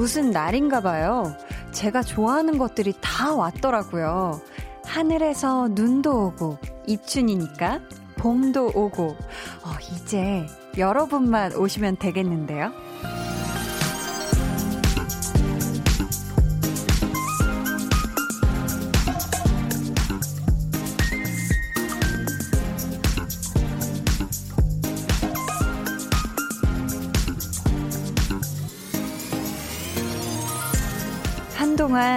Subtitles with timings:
[0.00, 1.36] 무슨 날인가 봐요.
[1.72, 4.40] 제가 좋아하는 것들이 다 왔더라고요.
[4.86, 6.56] 하늘에서 눈도 오고,
[6.86, 7.80] 입춘이니까
[8.16, 10.46] 봄도 오고, 어, 이제
[10.78, 12.72] 여러분만 오시면 되겠는데요.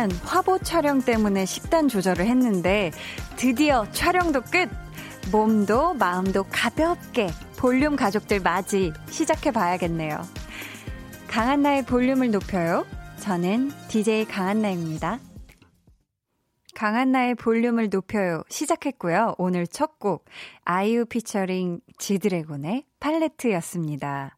[0.04, 2.92] 동안 화보 촬영 때문에 식단 조절을 했는데
[3.38, 4.70] 드디어 촬영도 끝!
[5.32, 10.22] 몸도 마음도 가볍게 볼륨 가족들 맞이 시작해 봐야겠네요.
[11.30, 12.86] 강한나의 볼륨을 높여요.
[13.20, 15.20] 저는 DJ 강한나입니다.
[16.76, 18.44] 강한나의 볼륨을 높여요.
[18.50, 19.36] 시작했고요.
[19.38, 20.26] 오늘 첫 곡,
[20.66, 24.36] 아이유 피처링 지드래곤의 팔레트였습니다.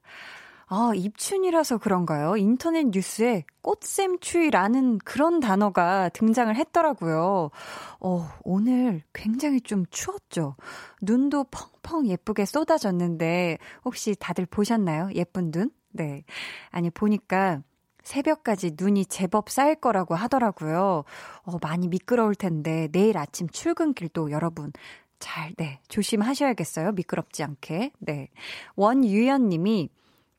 [0.68, 2.38] 아, 입춘이라서 그런가요?
[2.38, 7.52] 인터넷 뉴스에 꽃샘추위라는 그런 단어가 등장을 했더라고요.
[8.00, 10.56] 어, 오늘 굉장히 좀 추웠죠?
[11.02, 15.10] 눈도 펑펑 예쁘게 쏟아졌는데, 혹시 다들 보셨나요?
[15.14, 15.70] 예쁜 눈?
[15.92, 16.24] 네.
[16.72, 17.62] 아니, 보니까
[18.04, 21.04] 새벽까지 눈이 제법 쌓일 거라고 하더라고요.
[21.44, 24.72] 어, 많이 미끄러울 텐데, 내일 아침 출근길도 여러분,
[25.20, 26.92] 잘, 네, 조심하셔야겠어요.
[26.94, 27.92] 미끄럽지 않게.
[28.00, 28.30] 네.
[28.76, 29.90] 원유연 님이,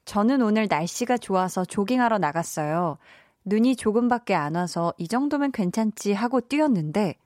[0.07, 2.97] 저는 오늘 날씨가 좋아서 조깅하러 나갔어요.
[3.45, 7.17] 눈이 조금밖에 안 와서 이 정도면 괜찮지 하고 뛰었는데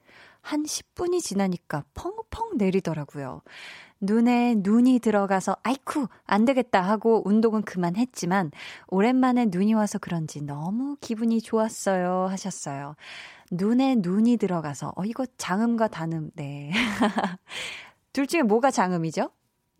[0.41, 3.43] 한 10분이 지나니까 펑펑 내리더라고요.
[4.01, 8.51] 눈에 눈이 들어가서 아이쿠 안 되겠다 하고 운동은 그만했지만
[8.89, 12.97] 오랜만에 눈이 와서 그런지 너무 기분이 좋았어요 하셨어요.
[13.51, 16.73] 눈에 눈이 들어가서 어 이거 장음과 단음 네.
[18.15, 19.31] 둘 중에 뭐가 장음이죠?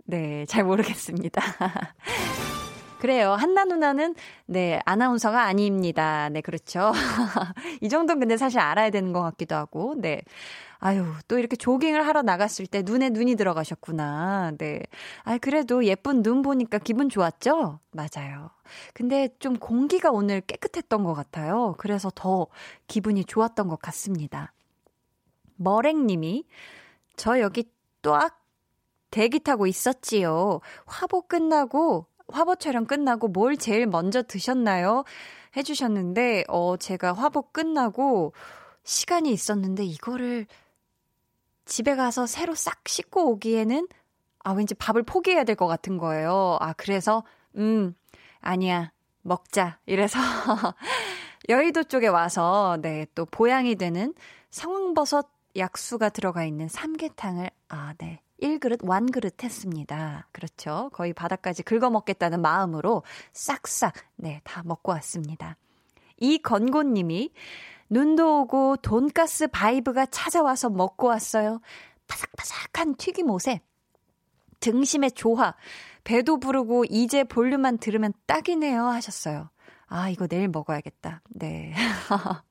[0.05, 1.41] 네, 잘 모르겠습니다.
[3.01, 3.33] 그래요.
[3.33, 6.29] 한나 누나는, 네, 아나운서가 아닙니다.
[6.29, 6.93] 네, 그렇죠.
[7.81, 10.21] 이 정도는 근데 사실 알아야 되는 것 같기도 하고, 네.
[10.81, 14.53] 아유, 또 이렇게 조깅을 하러 나갔을 때 눈에 눈이 들어가셨구나.
[14.59, 14.83] 네.
[15.25, 17.81] 아, 그래도 예쁜 눈 보니까 기분 좋았죠?
[17.93, 18.51] 맞아요.
[18.93, 21.77] 근데 좀 공기가 오늘 깨끗했던 것 같아요.
[21.79, 22.49] 그래서 더
[22.87, 24.53] 기분이 좋았던 것 같습니다.
[25.57, 26.45] 머랭님이,
[27.17, 27.65] 저 여기
[28.03, 28.41] 또악
[29.11, 30.61] 대기 타고 있었지요.
[30.87, 35.05] 화보 끝나고 화보 촬영 끝나고 뭘 제일 먼저 드셨나요?
[35.57, 38.33] 해주셨는데, 어, 제가 화보 끝나고
[38.85, 40.47] 시간이 있었는데 이거를
[41.65, 43.87] 집에 가서 새로 싹 씻고 오기에는
[44.43, 46.57] 아, 왠지 밥을 포기해야 될 것 같은 거예요.
[46.61, 47.25] 아, 그래서,
[47.57, 47.95] 음,
[48.41, 48.91] 아니야,
[49.23, 49.79] 먹자.
[49.87, 50.19] 이래서
[51.51, 54.15] 여의도 쪽에 와서, 네, 또 보양이 되는
[54.51, 60.27] 성황버섯 약수가 들어가 있는 삼계탕을, 아, 네, 1그릇, 완그릇 했습니다.
[60.33, 60.91] 그렇죠.
[60.93, 63.03] 거의 바닥까지 긁어먹겠다는 마음으로
[63.33, 65.57] 싹싹, 네, 다 먹고 왔습니다.
[66.19, 67.33] 이건곤님이
[67.89, 71.61] 눈도 오고 돈가스 vibe가 찾아와서 먹고 왔어요.
[72.07, 73.61] 바삭바삭한 튀김옷에
[74.61, 75.55] 등심의 조화,
[76.05, 79.51] 배도 부르고 이제 볼륨만 들으면 딱이네요 하셨어요.
[79.87, 81.23] 아, 이거 내일 먹어야겠다.
[81.31, 81.75] 네.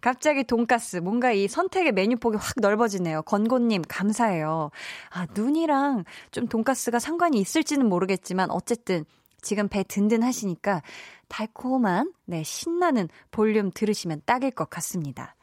[0.00, 0.98] 갑자기 돈가스.
[0.98, 3.22] 뭔가 이 선택의 메뉴 폭이 확 넓어지네요.
[3.22, 4.70] 건고님, 감사해요.
[5.10, 9.04] 아, 눈이랑 좀 돈가스가 상관이 있을지는 모르겠지만, 어쨌든
[9.40, 10.82] 지금 배 든든하시니까
[11.28, 15.36] 달콤한, 네, 신나는 볼륨 들으시면 딱일 것 같습니다.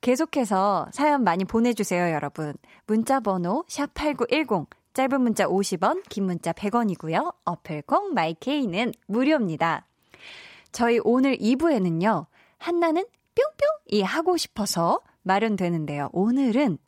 [0.00, 2.54] 계속해서 사연 많이 보내주세요, 여러분.
[2.86, 7.34] 문자번호 샵 8910, 짧은 문자 50원, 긴 문자 100원이고요.
[7.44, 9.86] 어플콩 마이케이는 무료입니다.
[10.72, 12.26] 저희 오늘 2부에는요,
[12.58, 13.04] 한나는
[13.36, 16.08] 뿅뿅이 하고 싶어서 마련되는데요.
[16.12, 16.78] 오늘은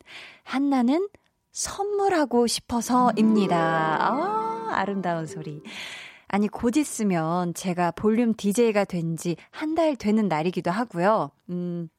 [0.43, 1.07] 한나는
[1.51, 3.57] 선물하고 싶어서입니다.
[3.57, 5.61] 아, 아름다운 소리.
[6.27, 11.31] 아니, 곧 있으면 제가 볼륨 DJ가 된 지 한 달 되는 날이기도 하고요.
[11.49, 11.89] 음,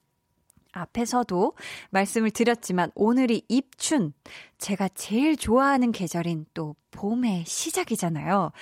[0.72, 1.54] 앞에서도
[1.90, 4.12] 말씀을 드렸지만 오늘이 입춘,
[4.58, 8.52] 제가 제일 좋아하는 계절인 또 봄의 시작이잖아요.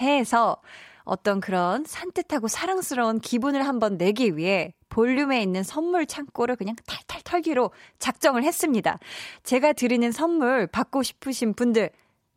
[0.00, 0.56] 해에서
[1.04, 7.70] 어떤 그런 산뜻하고 사랑스러운 기분을 한번 내기 위해 볼륨에 있는 선물 창고를 그냥 탈탈 털기로
[7.98, 8.98] 작정을 했습니다.
[9.42, 11.90] 제가 드리는 선물 받고 싶으신 분들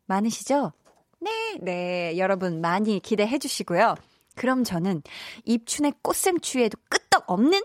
[0.06, 0.72] 많으시죠?
[1.20, 2.18] 네, 네.
[2.18, 3.94] 여러분 많이 기대해 주시고요.
[4.36, 5.02] 그럼 저는
[5.44, 7.62] 입춘의 꽃샘추위에도 끄떡 없는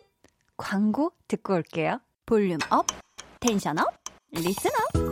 [0.57, 1.99] 광고 듣고 올게요.
[2.25, 2.85] Volume up,
[3.39, 3.87] tension up,
[4.31, 5.10] listen up.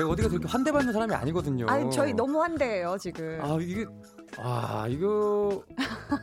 [0.00, 1.66] 제가 어디가 그렇게 환대받는 사람이 아니거든요.
[1.68, 3.38] 아, 저희 너무 환대해요 지금.
[3.42, 3.84] 아 이게
[4.38, 5.62] 아, 이거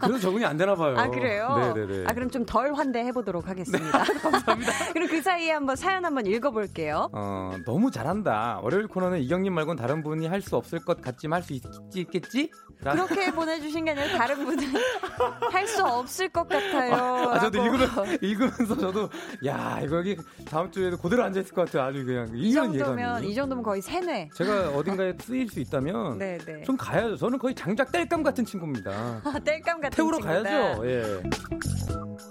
[0.02, 0.96] 그래도 적응이 안 되나 봐요.
[0.98, 1.74] 아, 그래요?
[1.76, 2.06] 네네네.
[2.08, 4.04] 아, 그럼 좀 덜 환대해 보도록 하겠습니다.
[4.04, 4.72] 네, 감사합니다.
[4.94, 7.10] 그럼 그 사이에 한번 사연 한번 읽어 볼게요.
[7.12, 8.62] 어, 너무 잘한다.
[8.64, 11.54] 월요일 코너는 이경님 말고는 다른 분이 할 수 없을 것 같지만 할 수
[12.00, 12.50] 있겠지?
[12.80, 14.64] 그렇게 보내주신 게 아니라 다른 분은
[15.52, 16.94] 할 수 없을 것 같아요.
[16.94, 19.10] 아, 저도 읽으면서, 읽으면서 저도
[19.46, 20.16] 야 이거 여기
[20.50, 21.84] 다음 주에도 그대로 앉아 있을 것 같아요.
[21.90, 23.28] 아주 그냥 이 정도면 예감이.
[23.30, 24.30] 이 정도면 거의 세뇌.
[24.34, 26.46] 제가 어딘가에 쓰일 수 있다면 네네.
[26.46, 26.62] 네.
[26.64, 27.18] 좀 가야죠.
[27.18, 28.92] 저는 거의 장작 뗄감 같은 친구입니다.
[29.26, 30.44] 아, 뗄감 같은 태우러 친구다.
[30.44, 30.88] 가야죠.
[30.90, 31.24] 예.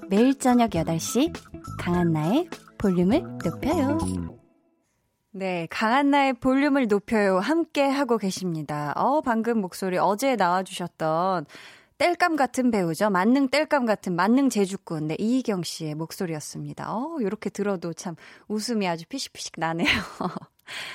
[0.08, 1.32] 매일 저녁 8시
[1.78, 2.48] 강한나의
[2.78, 3.98] 볼륨을 높여요.
[5.38, 7.38] 네, 강한나의 볼륨을 높여요.
[7.40, 8.94] 함께 하고 계십니다.
[8.96, 11.44] 어, 방금 목소리 어제 나와주셨던
[11.98, 13.10] 뗄감 같은 배우죠.
[13.10, 15.08] 만능 뗄감 같은 만능 제주꾼.
[15.08, 16.90] 네, 이희경 씨의 목소리였습니다.
[16.90, 18.16] 어, 요렇게 들어도 참
[18.48, 19.86] 웃음이 아주 피식피식 나네요.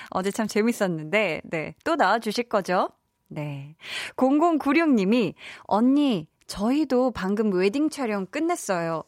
[0.10, 2.90] 어제 참 재밌었는데, 네, 또 나와주실 거죠?
[3.28, 3.76] 네.
[4.16, 5.36] 0096님이,
[5.66, 9.04] 언니, 저희도 방금 웨딩 촬영 끝냈어요.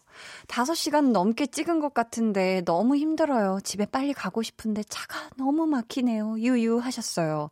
[0.47, 3.59] 5시간 넘게 찍은 것 같은데 너무 힘들어요.
[3.63, 6.39] 집에 빨리 가고 싶은데 차가 너무 막히네요.
[6.39, 7.49] 유유 하셨어요.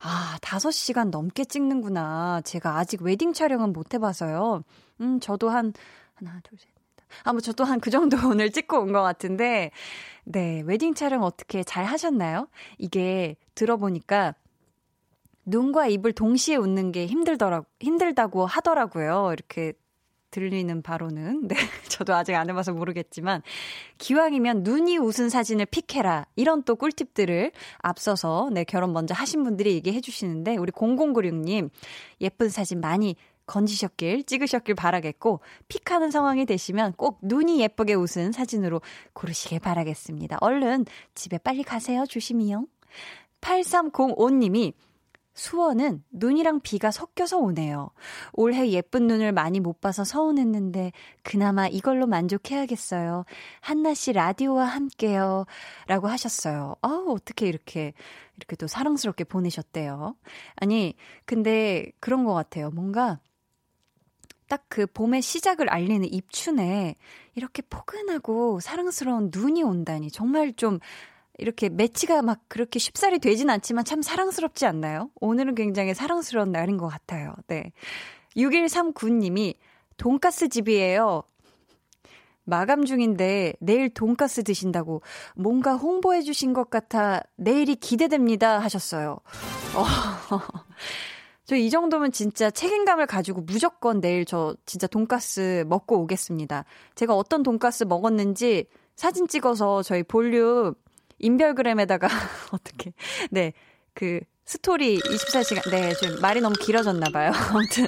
[0.00, 2.42] 아, 5시간 넘게 찍는구나.
[2.44, 4.62] 제가 아직 웨딩 촬영은 못 해봐서요.
[5.00, 5.72] 음, 저도 한,
[6.14, 6.68] 하나, 둘, 셋.
[7.22, 9.70] 아, 뭐, 저도 한 그 정도 오늘 찍고 온 것 같은데,
[10.24, 12.48] 네, 웨딩 촬영 어떻게 잘 하셨나요?
[12.78, 14.34] 이게 들어보니까
[15.46, 19.30] 눈과 입을 동시에 웃는 게 힘들더라, 힘들다고 하더라고요.
[19.32, 19.74] 이렇게
[20.34, 21.46] 들리는 바로는.
[21.46, 21.54] 네.
[21.88, 23.40] 저도 아직 안 해봐서 모르겠지만,
[23.98, 26.26] 기왕이면 눈이 웃은 사진을 픽해라.
[26.34, 31.70] 이런 또 꿀팁들을 앞서서, 네, 결혼 먼저 하신 분들이 얘기해 주시는데, 우리 0096님,
[32.20, 33.14] 예쁜 사진 많이
[33.46, 35.38] 건지셨길, 찍으셨길 바라겠고,
[35.68, 38.80] 픽하는 상황이 되시면 꼭 눈이 예쁘게 웃은 사진으로
[39.12, 40.38] 고르시길 바라겠습니다.
[40.40, 42.06] 얼른 집에 빨리 가세요.
[42.06, 42.66] 조심히요.
[43.40, 44.72] 8305님이
[45.34, 47.90] 수원은 눈이랑 비가 섞여서 오네요.
[48.32, 50.92] 올해 예쁜 눈을 많이 못 봐서 서운했는데
[51.22, 53.24] 그나마 이걸로 만족해야겠어요.
[53.60, 55.44] 한나 씨 라디오와 함께요.
[55.88, 56.76] 라고 하셨어요.
[56.82, 57.92] 아우, 어떻게 이렇게
[58.36, 60.16] 이렇게 또 사랑스럽게 보내셨대요.
[60.56, 60.94] 아니,
[61.24, 62.70] 근데 그런 것 같아요.
[62.70, 63.18] 뭔가
[64.48, 66.96] 딱 그 봄의 시작을 알리는 입춘에
[67.34, 70.80] 이렇게 포근하고 사랑스러운 눈이 온다니 정말 좀
[71.38, 75.10] 이렇게 매치가 막 그렇게 쉽사리 되진 않지만 참 사랑스럽지 않나요?
[75.20, 77.34] 오늘은 굉장히 사랑스러운 날인 것 같아요.
[77.48, 77.72] 네.
[78.36, 79.54] 6139님이
[79.96, 81.22] 돈가스 집이에요.
[82.44, 85.02] 마감 중인데 내일 돈가스 드신다고
[85.34, 89.18] 뭔가 홍보해 주신 것 같아 내일이 기대됩니다 하셨어요.
[89.74, 89.84] 어,
[91.46, 96.64] 저 이 정도면 진짜 책임감을 가지고 무조건 내일 저 진짜 돈가스 먹고 오겠습니다.
[96.94, 98.66] 제가 어떤 돈가스 먹었는지
[98.96, 100.74] 사진 찍어서 저희 볼륨
[101.18, 102.08] 인별그램에다가
[102.52, 102.92] 어떻게
[103.30, 103.52] 네.
[103.94, 107.32] 그 스토리 24시간 네, 좀 말이 너무 길어졌나 봐요.
[107.50, 107.86] 아무튼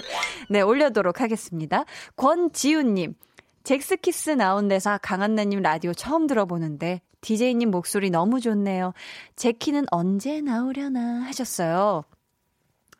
[0.48, 1.84] 네, 올려도록 하겠습니다.
[2.16, 3.14] 권지훈 님.
[3.64, 8.92] 젝스키스 나온대서 강한나님 라디오 처음 들어보는데 DJ님 목소리 너무 좋네요.
[9.34, 12.04] 젝키는 언제 나오려나 하셨어요.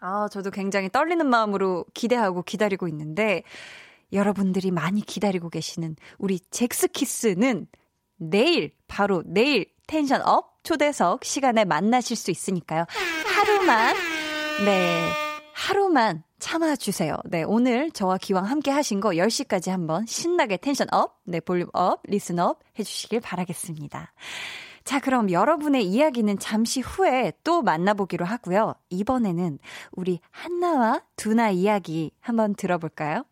[0.00, 3.44] 아, 저도 굉장히 떨리는 마음으로 기대하고 기다리고 있는데
[4.12, 7.68] 여러분들이 많이 기다리고 계시는 우리 젝스키스는
[8.16, 12.84] 내일 바로 내일 tension up 초대석 시간에 만나실 수 있으니까요.
[13.26, 13.94] 하루만,
[14.64, 15.08] 네,
[15.54, 17.16] 하루만 참아주세요.
[17.24, 22.00] 네, 오늘 저와 기왕 함께 하신 거 10시까지 한번 신나게 tension up, 네, volume up,
[22.04, 24.12] listen up 해주시길 바라겠습니다.
[24.84, 28.74] 자, 그럼 여러분의 이야기는 잠시 후에 또 만나보기로 하고요.
[28.90, 29.58] 이번에는
[29.90, 33.24] 우리 한나와 두나 이야기 한번 들어볼까요?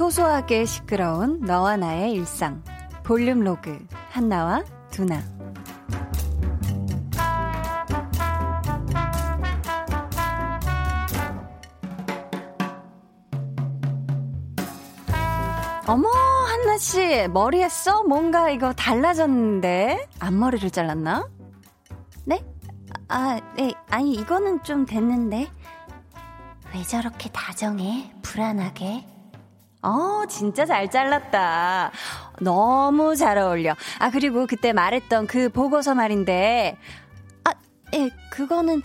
[0.00, 2.64] 소소하게 시끄러운 너와 나의 일상.
[3.04, 3.86] 볼륨 로그.
[4.08, 5.20] 한나와 두나.
[15.86, 18.02] 어머, 한나씨, 머리 했어?
[18.04, 20.08] 뭔가 이거 달라졌는데?
[20.18, 21.28] 앞머리를 잘랐나?
[22.24, 22.42] 네?
[23.08, 23.74] 아, 네.
[23.90, 25.50] 아니, 이거는 좀 됐는데.
[26.72, 28.10] 왜 저렇게 다정해?
[28.22, 29.09] 불안하게?
[29.82, 31.90] 어, 진짜 잘 잘랐다.
[32.40, 33.74] 너무 잘 어울려.
[33.98, 36.76] 아, 그리고 그때 말했던 그 보고서 말인데,
[37.44, 37.52] 아,
[37.94, 38.82] 예, 그거는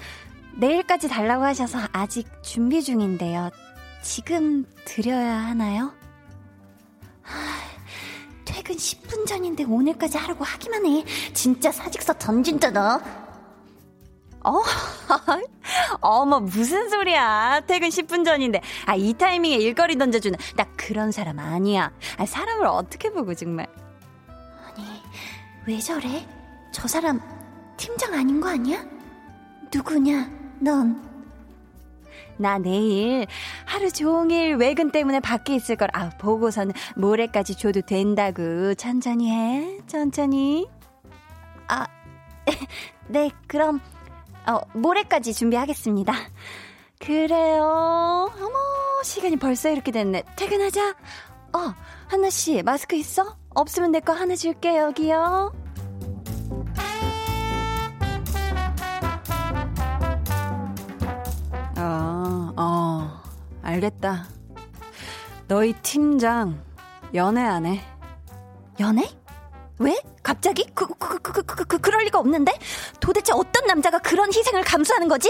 [0.58, 3.50] 내일까지 달라고 하셔서 아직 준비 중인데요.
[4.02, 5.92] 지금 드려야 하나요?
[7.24, 7.36] 하,
[8.46, 11.04] 퇴근 10분 전인데 오늘까지 하라고 하기만 해.
[11.34, 13.02] 진짜 사직서 던진다, 너.
[14.46, 14.62] 어,
[16.02, 17.62] 어머, 무슨 소리야.
[17.66, 18.62] 퇴근 10분 전인데.
[18.86, 20.38] 아, 이 타이밍에 일거리 던져주는.
[20.56, 21.92] 나 그런 사람 아니야.
[22.18, 23.66] 아, 사람을 어떻게 보고, 정말.
[24.28, 24.86] 아니,
[25.66, 26.28] 왜 저래?
[26.72, 27.20] 저 사람
[27.76, 28.86] 팀장 아닌 거 아니야?
[29.74, 31.04] 누구냐, 넌?
[32.38, 33.26] 나 내일
[33.66, 35.88] 하루 종일 외근 때문에 밖에 있을 걸.
[35.94, 38.76] 아, 보고서는 모레까지 줘도 된다고.
[38.76, 39.80] 천천히 해.
[39.88, 40.68] 천천히.
[41.68, 41.88] 아,
[43.08, 43.80] 네, 그럼,
[44.48, 46.14] 어, 모레까지 준비하겠습니다.
[47.00, 47.64] 그래요.
[47.64, 50.24] 어머, 시간이 벌써 이렇게 됐네.
[50.36, 50.90] 퇴근하자.
[51.54, 51.74] 어,
[52.08, 53.36] 하나씨, 마스크 있어?
[53.54, 55.52] 없으면 내 거 하나 줄게, 여기요.
[61.78, 63.24] 어, 어,
[63.62, 64.26] 알겠다.
[65.48, 66.64] 너희 팀장,
[67.14, 67.82] 연애 안 해.
[68.80, 69.04] 연애?
[69.80, 70.00] 왜?
[70.24, 70.66] 갑자기?
[70.74, 72.54] 그, 그, 그, 그, 그, 그, 그럴 리가 없는데?
[73.00, 75.30] 도대체 어떤 남자가 그런 희생을 감수하는 거지?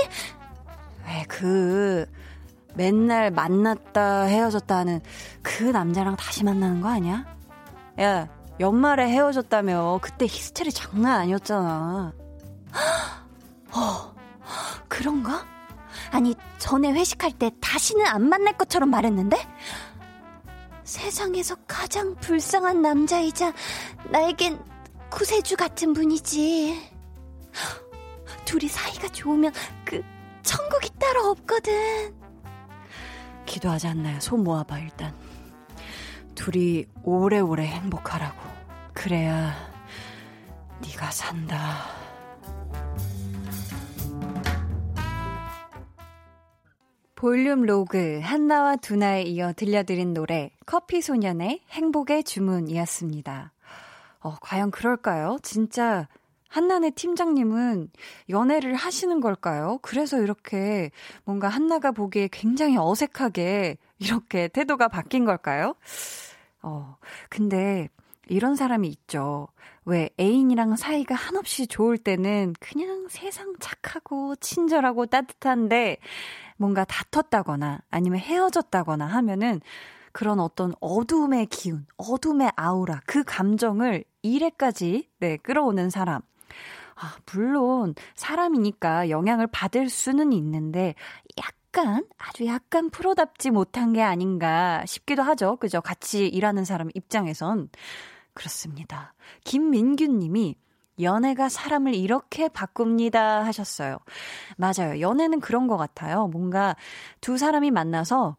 [1.06, 2.06] 왜, 그,
[2.75, 5.02] 맨날 만났다 헤어졌다 하는
[5.42, 7.25] 그 남자랑 다시 만나는 거 아니야?
[8.02, 8.28] 야,
[8.60, 10.00] 연말에 헤어졌다며.
[10.02, 12.14] 그때 히스테리 장난 아니었잖아.
[13.72, 14.16] 어,
[14.88, 15.46] 그런가?
[16.12, 19.38] 아니, 전에 회식할 때 다시는 안 만날 것처럼 말했는데?
[20.86, 23.51] 세상에서 가장 불쌍한 남자이자
[24.12, 24.63] 나에겐
[25.10, 26.94] 구세주 같은 분이지.
[28.46, 29.51] 둘이 사이가 좋으면
[29.84, 30.01] 그
[30.44, 32.15] 천국이 따로 없거든.
[33.46, 34.20] 기도하지 않나요?
[34.20, 35.13] 손 모아봐 일단.
[36.36, 38.39] 둘이 오래오래 행복하라고.
[38.94, 39.56] 그래야
[40.82, 42.05] 네가 산다.
[47.15, 53.53] 볼륨 로그 한나와 두나에 이어 들려드린 노래 커피 소년의 행복의 주문이었습니다.
[54.19, 55.38] 어, 과연 그럴까요?
[55.41, 56.10] 진짜
[56.50, 57.89] 한나네 팀장님은
[58.29, 59.79] 연애를 하시는 걸까요?
[59.81, 60.91] 그래서 이렇게
[61.24, 65.75] 뭔가 한나가 보기에 굉장히 어색하게 이렇게 태도가 바뀐 걸까요?
[66.62, 66.98] 어,
[67.29, 67.88] 근데
[68.27, 69.48] 이런 사람이 있죠.
[69.86, 75.98] 왜 애인이랑 사이가 한없이 좋을 때는 그냥 세상 착하고 친절하고 따뜻한데
[76.58, 79.62] 뭔가 다퉜다거나 아니면 헤어졌다거나 하면은
[80.12, 86.22] 그런 어떤 어둠의 기운, 어둠의 아우라, 그 감정을 일에까지 네, 끌어오는 사람.
[86.96, 90.96] 아, 물론 사람이니까 영향을 받을 수는 있는데
[91.38, 95.58] 약간 아주 약간 프로답지 못한 게 아닌가 싶기도 하죠.
[95.58, 95.82] 그죠?
[95.82, 97.70] 같이 일하는 사람 입장에선
[98.34, 99.14] 그렇습니다.
[99.44, 100.56] 김민규 님이
[101.00, 103.98] 연애가 사람을 이렇게 바꿉니다 하셨어요.
[104.58, 105.00] 맞아요.
[105.00, 106.28] 연애는 그런 것 같아요.
[106.28, 106.75] 뭔가
[107.22, 108.38] 두 사람이 만나서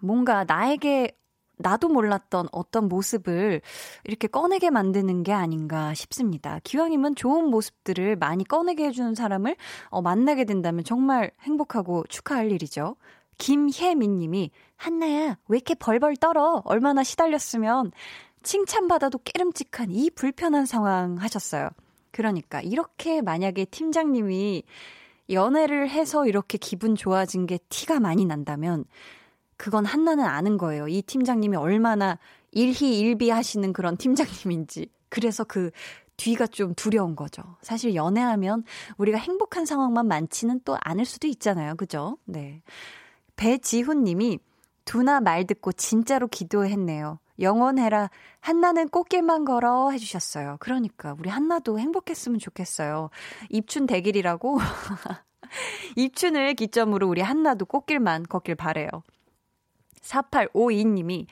[0.00, 1.16] 뭔가 나에게
[1.58, 3.60] 나도 몰랐던 어떤 모습을
[4.04, 6.58] 이렇게 꺼내게 만드는 게 아닌가 싶습니다.
[6.64, 9.56] 기왕이면 좋은 모습들을 많이 꺼내게 해주는 사람을
[9.88, 12.96] 어, 만나게 된다면 정말 행복하고 축하할 일이죠.
[13.38, 16.62] 김혜민 님이, 한나야, 왜 이렇게 벌벌 떨어?
[16.64, 17.90] 얼마나 시달렸으면
[18.42, 21.70] 칭찬받아도 깨름직한 이 불편한 상황 하셨어요.
[22.10, 24.64] 그러니까 이렇게 만약에 팀장님이
[25.30, 28.84] 연애를 해서 이렇게 기분 좋아진 게 티가 많이 난다면
[29.56, 30.88] 그건 한나는 아는 거예요.
[30.88, 32.18] 이 팀장님이 얼마나
[32.50, 34.88] 일희일비 하시는 그런 팀장님인지.
[35.08, 35.70] 그래서 그
[36.16, 37.42] 뒤가 좀 두려운 거죠.
[37.62, 38.64] 사실 연애하면
[38.96, 41.74] 우리가 행복한 상황만 많지는 또 않을 수도 있잖아요.
[41.76, 42.18] 그죠?
[42.24, 42.62] 네.
[43.36, 44.38] 배지훈 님이
[44.84, 47.18] 두나 말 듣고 진짜로 기도했네요.
[47.40, 48.10] 영원해라.
[48.40, 50.56] 한나는 꽃길만 걸어 해주셨어요.
[50.60, 53.10] 그러니까 우리 한나도 행복했으면 좋겠어요.
[53.50, 54.58] 입춘 대길이라고
[55.96, 58.88] 입춘을 기점으로 우리 한나도 꽃길만 걷길 바래요.
[60.02, 61.26] 4852님이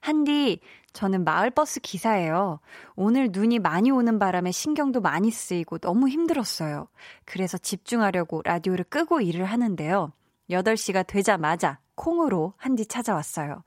[0.00, 0.60] 한디
[0.92, 2.60] 저는 마을버스 기사예요.
[2.94, 6.88] 오늘 눈이 많이 오는 바람에 신경도 많이 쓰이고 너무 힘들었어요.
[7.24, 10.12] 그래서 집중하려고 라디오를 끄고 일을 하는데요.
[10.50, 13.62] 8시가 되자마자 콩으로 한디 찾아왔어요.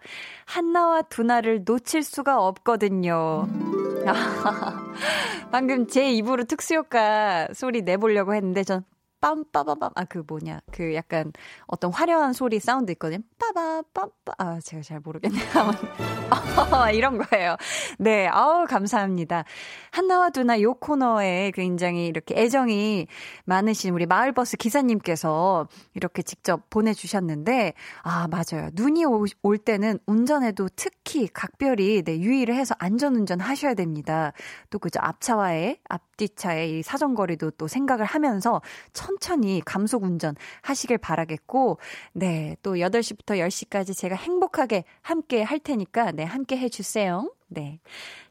[0.46, 3.48] 한나와 두나를 놓칠 수가 없거든요.
[5.52, 8.84] 방금 제 입으로 특수효과 소리 내보려고 했는데 전
[9.28, 10.62] 빰빠바밤 아 그 뭐냐.
[10.72, 11.32] 그 약간
[11.68, 13.20] 어떤 화려한 소리 사운드 있거든요.
[13.40, 15.42] 빠바 빰빠 아 제가 잘 모르겠네요.
[16.72, 17.56] 어, 이런 거예요.
[18.00, 19.44] 네 아우 감사합니다.
[19.92, 23.08] 한나와 두나 요 코너에 굉장히 이렇게 애정이
[23.46, 28.70] 많으신 우리 마을버스 기사님께서 이렇게 직접 보내주셨는데 아 맞아요.
[28.74, 34.32] 눈이 오, 올 때는 운전에도 특히 각별히 네 유의를 해서 안전운전 하셔야 됩니다.
[34.70, 38.62] 또 그죠 앞차와의 앞뒤차의 이 사정거리도 또 생각을 하면서
[39.18, 41.80] 천천히 감속 운전 하시길 바라겠고,
[42.14, 47.32] 네, 또 8시부터 10시까지 제가 행복하게 함께 할 테니까, 네, 함께 해주세요.
[47.48, 47.80] 네.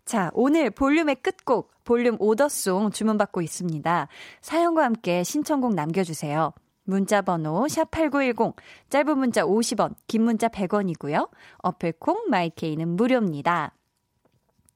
[0.05, 4.09] 자, 오늘 볼륨의 끝곡, 볼륨 오더송 주문받고 있습니다.
[4.41, 6.53] 사연과 함께 신청곡 남겨주세요.
[6.85, 8.55] 문자 번호 샵8910
[8.91, 11.29] 짧은 문자 50원, 긴 문자 100원이고요.
[11.59, 13.75] 어플 콩 마이케이는 무료입니다.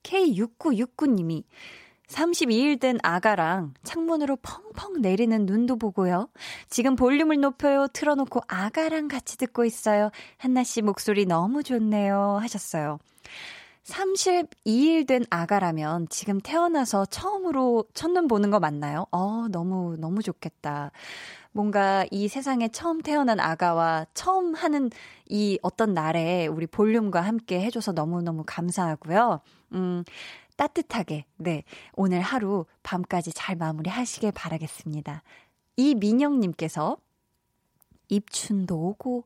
[0.02, 1.44] K6969님이
[2.10, 6.28] 32일 된 아가랑 창문으로 펑펑 내리는 눈도 보고요.
[6.68, 7.86] 지금 볼륨을 높여요.
[7.92, 10.10] 틀어놓고 아가랑 같이 듣고 있어요.
[10.36, 12.38] 한나 씨 목소리 너무 좋네요.
[12.40, 12.98] 하셨어요.
[13.84, 19.06] 32일 된 아가라면 지금 태어나서 처음으로 첫눈 보는 거 맞나요?
[19.10, 20.90] 어, 너무, 너무 좋겠다.
[21.52, 24.90] 뭔가 이 세상에 처음 태어난 아가와 처음 하는
[25.28, 29.40] 이 어떤 날에 우리 볼륨과 함께 해줘서 너무너무 감사하고요.
[29.72, 30.04] 음,
[30.60, 31.64] 따뜻하게, 네.
[31.94, 35.22] 오늘 하루 밤까지 잘 마무리 하시길 바라겠습니다.
[35.76, 36.98] 이민영님께서
[38.08, 39.24] 입춘도 오고,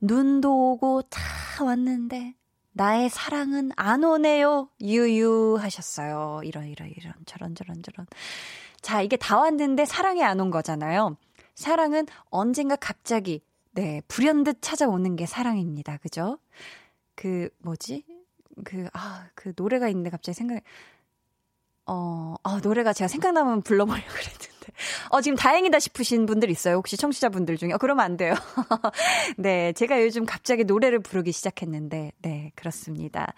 [0.00, 2.36] 눈도 오고, 다 왔는데,
[2.70, 4.68] 나의 사랑은 안 오네요.
[4.80, 6.42] 유유 하셨어요.
[6.44, 8.06] 이런, 이런, 이런, 저런, 저런, 저런.
[8.80, 11.16] 자, 이게 다 왔는데 사랑이 안 온 거잖아요.
[11.56, 15.96] 사랑은 언젠가 갑자기, 네, 불현듯 찾아오는 게 사랑입니다.
[15.96, 16.38] 그죠?
[17.16, 18.04] 그, 뭐지?
[18.64, 20.62] 그, 아, 그 노래가 있는데 갑자기 생각,
[21.86, 24.56] 어, 아, 노래가 제가 생각나면 불러보려고 그랬는데.
[25.10, 26.76] 어, 지금 다행이다 싶으신 분들 있어요?
[26.76, 27.72] 혹시 청취자분들 중에?
[27.72, 28.34] 어, 그러면 안 돼요.
[29.38, 33.32] 네, 제가 요즘 갑자기 노래를 부르기 시작했는데, 네, 그렇습니다.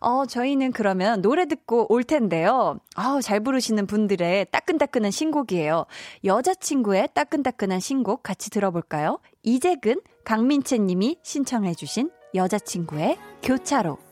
[0.00, 2.80] 어, 저희는 그러면 노래 듣고 올 텐데요.
[2.94, 5.86] 아우, 잘 부르시는 분들의 따끈따끈한 신곡이에요.
[6.24, 9.18] 여자친구의 따끈따끈한 신곡 같이 들어볼까요?
[9.42, 14.11] 이재근, 강민채 님이 신청해주신 여자친구의 교차로.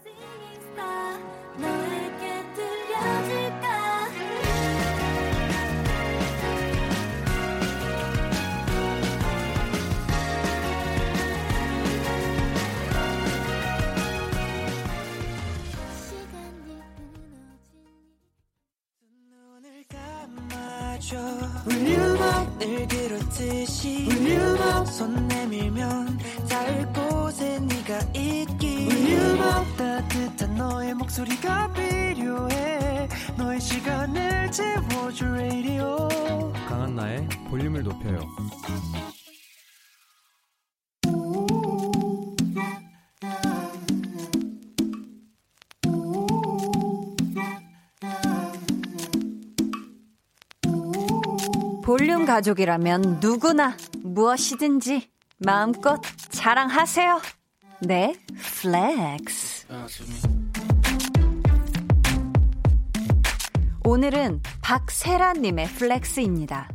[22.80, 26.18] 늘 그렇듯이 울륨업 손 내밀면
[26.48, 33.08] 닿을 곳에 네가 있기 울륨업 따뜻한 너의 목소리가 필요해.
[33.36, 36.08] 너의 시간을 채워줄 radio.
[36.68, 38.20] 강한나의 볼륨을 높여요
[52.40, 56.00] 가족이라면 누구나 무엇이든지 마음껏
[56.30, 57.20] 자랑하세요.
[57.80, 58.14] 네,
[58.62, 59.66] Flex.
[63.84, 66.70] 오늘은 박세라님의 flex입니다.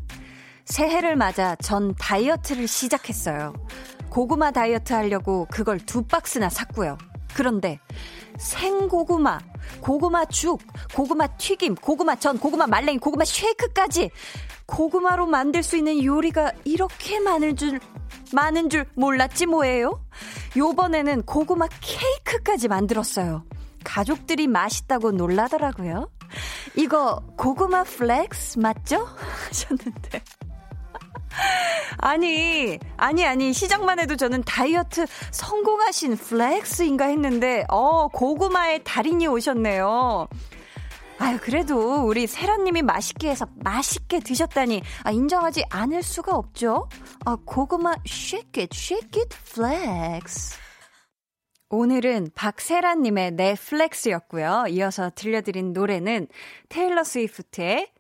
[0.66, 3.54] 새해를 맞아 전 다이어트를 시작했어요.
[4.10, 6.98] 고구마 다이어트 하려고 그걸 두 박스나 샀고요.
[7.34, 7.80] 그런데
[8.38, 9.40] 생고구마,
[9.82, 10.60] 고구마 죽,
[10.94, 14.12] 고구마 튀김, 고구마 전, 고구마 말랭이, 고구마 쉐이크까지
[14.66, 17.80] 고구마로 만들 수 있는 요리가 이렇게 많을 줄,
[18.34, 20.02] 많은 줄 몰랐지 뭐예요?
[20.58, 23.44] 요번에는 고구마 케이크까지 만들었어요.
[23.84, 26.10] 가족들이 맛있다고 놀라더라고요.
[26.76, 29.08] 이거 고구마 flex 맞죠?
[29.48, 30.22] 하셨는데.
[31.98, 40.28] 아니, 아니, 아니, 시작만 해도 저는 다이어트 성공하신 flex인가 했는데, 어, 고구마의 달인이 오셨네요.
[41.18, 46.90] 아유, 그래도 우리 세라님이 맛있게 해서 맛있게 드셨다니, 아, 인정하지 않을 수가 없죠?
[47.26, 50.58] 아, 고구마 shake it, shake it flex.
[51.70, 54.66] 오늘은 박세라님의 넷플렉스였고요.
[54.70, 56.28] 이어서 들려드린 노래는
[56.70, 57.92] 테일러 스위프트의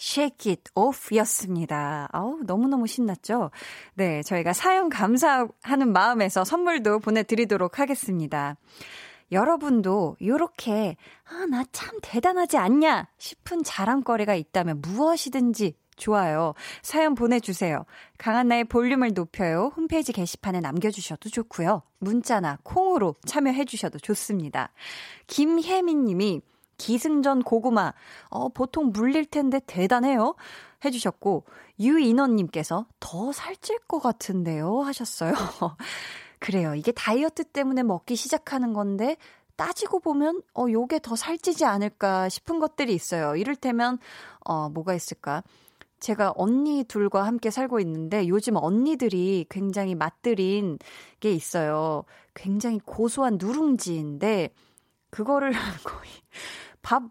[0.00, 2.08] Shake It Off 였습니다.
[2.12, 3.50] 아우, 너무너무 신났죠?
[3.94, 8.56] 네, 저희가 사연 감사하는 마음에서 선물도 보내드리도록 하겠습니다.
[9.32, 10.96] 여러분도 이렇게
[11.28, 16.54] 아, 나 참 대단하지 않냐 싶은 자랑거리가 있다면 무엇이든지 좋아요.
[16.82, 17.84] 사연 보내주세요.
[18.18, 19.72] 강한나의 볼륨을 높여요.
[19.76, 21.82] 홈페이지 게시판에 남겨주셔도 좋고요.
[21.98, 24.70] 문자나 콩으로 참여해주셔도 좋습니다.
[25.26, 26.40] 김혜민 님이
[26.78, 27.92] 기승전 고구마,
[28.28, 30.36] 어, 보통 물릴 텐데 대단해요.
[30.84, 31.44] 해주셨고,
[31.80, 34.82] 유인원님께서 더 살찔 것 같은데요.
[34.82, 35.32] 하셨어요.
[36.38, 36.74] 그래요.
[36.74, 39.16] 이게 다이어트 때문에 먹기 시작하는 건데,
[39.56, 43.34] 따지고 보면, 어, 요게 더 살찌지 않을까 싶은 것들이 있어요.
[43.36, 43.98] 이를테면,
[44.44, 45.42] 어, 뭐가 있을까?
[46.00, 50.78] 제가 언니 둘과 함께 살고 있는데 요즘 언니들이 굉장히 맛들인
[51.20, 52.04] 게 있어요.
[52.34, 54.50] 굉장히 고소한 누룽지인데
[55.10, 55.50] 그거를
[55.84, 56.10] 거의
[56.88, 57.02] 밥,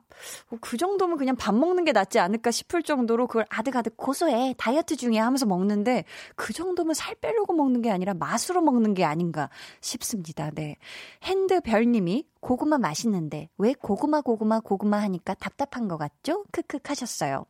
[0.59, 4.55] 그 정도면 그냥 밥 먹는 게 낫지 않을까 싶을 정도로 그걸 아득아득 고소해.
[4.57, 6.03] 다이어트 중에 하면서 먹는데
[6.35, 10.49] 그 정도면 살 빼려고 먹는 게 아니라 맛으로 먹는 게 아닌가 싶습니다.
[10.49, 10.77] 네.
[11.21, 16.43] 핸드별님이 고구마 맛있는데 왜 고구마 고구마 고구마 하니까 답답한 것 같죠?
[16.51, 17.45] 크크 하셨어요.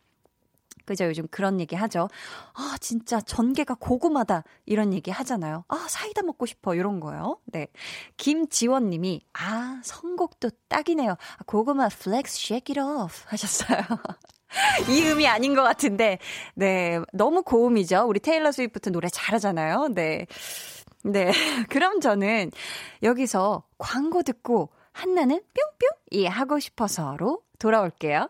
[0.88, 1.06] 그죠?
[1.06, 2.08] 요즘 그런 얘기 하죠.
[2.54, 4.44] 아, 진짜 전개가 고구마다.
[4.66, 5.66] 이런 얘기 하잖아요.
[5.68, 6.74] 아, 사이다 먹고 싶어.
[6.74, 7.38] 이런 거요.
[7.46, 7.68] 네.
[8.16, 11.12] 김지원 님이, 아, 선곡도 딱이네요.
[11.12, 13.24] 아, 고구마 flex shake it off.
[13.28, 13.80] 하셨어요.
[14.90, 16.20] 이 음이 아닌 것 같은데,
[16.56, 17.00] 네.
[17.14, 18.06] 너무 고음이죠.
[18.08, 19.90] 우리 테일러 스위프트 노래 잘하잖아요.
[19.90, 20.26] 네.
[21.04, 21.32] 네.
[21.70, 22.52] 그럼 저는
[23.04, 28.30] 여기서 광고 듣고 한나는 뿅뿅 이 하고 싶어서로 돌아올게요.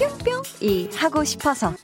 [0.00, 1.74] 뿅뿅이 하고 싶어서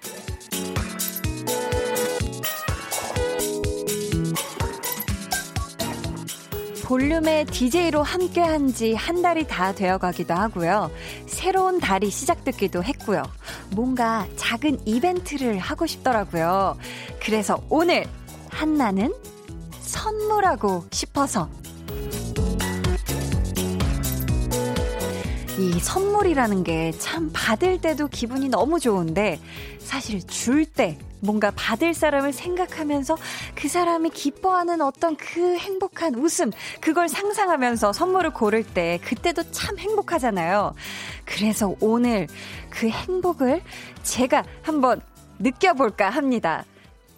[6.85, 10.91] 볼륨의 DJ로 함께 한 지 한 달이 다 되어 가기도 하고요.
[11.27, 13.23] 새로운 달이 시작됐기도 했고요.
[13.71, 16.77] 뭔가 작은 이벤트를 하고 싶더라고요.
[17.21, 18.07] 그래서 오늘
[18.51, 19.13] 한나는
[19.81, 21.49] 선물하고 싶어서
[25.59, 29.41] 이 선물이라는 게 참 받을 때도 기분이 너무 좋은데
[29.79, 33.17] 사실 줄 때 뭔가 받을 사람을 생각하면서
[33.55, 40.75] 그 사람이 기뻐하는 어떤 그 행복한 웃음 그걸 상상하면서 선물을 고를 때 그때도 참 행복하잖아요.
[41.25, 42.27] 그래서 오늘
[42.69, 43.63] 그 행복을
[44.03, 45.01] 제가 한번
[45.39, 46.65] 느껴볼까 합니다.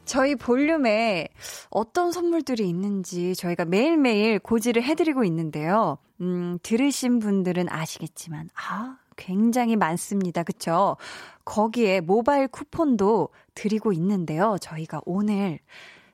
[0.04, 1.28] 저희 볼륨에
[1.70, 5.98] 어떤 선물들이 있는지 저희가 매일매일 고지를 해드리고 있는데요.
[6.20, 10.42] 음, 들으신 분들은 아시겠지만, 아, 굉장히 많습니다.
[10.42, 10.96] 그쵸?
[11.44, 14.56] 거기에 모바일 쿠폰도 드리고 있는데요.
[14.60, 15.58] 저희가 오늘